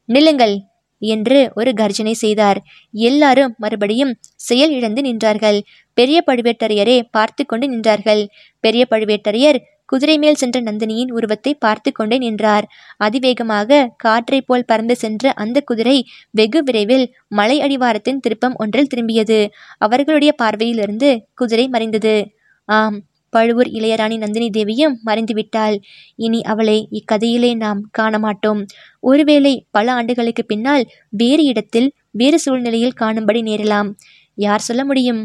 நில்லுங்கள் 0.06 0.56
என்று 1.00 1.52
ஒரு 1.56 1.74
கர்ஜனை 1.74 2.14
செய்தார். 2.14 2.64
எல்லாரும் 2.92 3.56
மறுபடியும் 3.58 4.16
செயல் 4.36 4.72
இழந்து 4.72 5.02
நின்றார்கள். 5.02 5.62
பெரிய 5.94 6.24
பழுவேட்டரையரே 6.28 7.02
பார்த்து 7.12 7.46
கொண்டு 7.46 7.68
நின்றார்கள். 7.72 8.28
பெரிய 8.60 8.86
பழுவேட்டரையர் 8.90 9.60
குதிரை 9.90 10.18
மேல் 10.18 10.36
சென்ற 10.36 10.62
நந்தினியின் 10.62 11.12
உருவத்தை 11.12 11.54
பார்த்து 11.56 11.92
கொண்டே 11.92 12.18
நின்றார். 12.18 12.66
அதிவேகமாக 12.98 13.88
காற்றை 13.98 14.42
போல் 14.42 14.66
பறந்து 14.66 14.96
சென்ற 14.96 15.34
அந்த 15.36 15.62
குதிரை 15.62 15.98
வெகு 16.32 16.64
விரைவில் 16.64 17.06
மலை 17.28 17.58
அடிவாரத்தின் 17.62 18.20
திருப்பம் 18.20 18.56
ஒன்றில் 18.58 18.92
திரும்பியது. 18.94 19.40
அவர்களுடைய 19.78 20.34
பார்வையிலிருந்து 20.44 21.12
குதிரை 21.34 21.68
மறைந்தது. 21.68 22.16
ஆம் 22.70 22.98
பழுவூர் 23.30 23.68
இளையராணி 23.68 24.18
நந்தினி 24.18 24.50
தேவியும் 24.50 24.96
மறைந்துவிட்டாள். 25.06 25.76
இனி 26.16 26.42
அவளை 26.42 26.78
இக்கதையிலே 26.92 27.52
நாம் 27.56 27.80
காண 27.92 28.20
மாட்டோம் 28.20 28.62
ஒருவேளை 29.04 29.54
பல 29.72 29.94
ஆண்டுகளுக்கு 29.94 30.46
பின்னால் 30.46 30.84
வேறு 31.10 31.44
இடத்தில் 31.44 31.90
வேறு 32.12 32.40
சூழ்நிலையில் 32.40 33.00
காணும்படி 33.02 33.42
நேரலாம். 33.42 33.90
யார் 34.38 34.60
சொல்ல 34.60 34.82
முடியும்? 34.86 35.22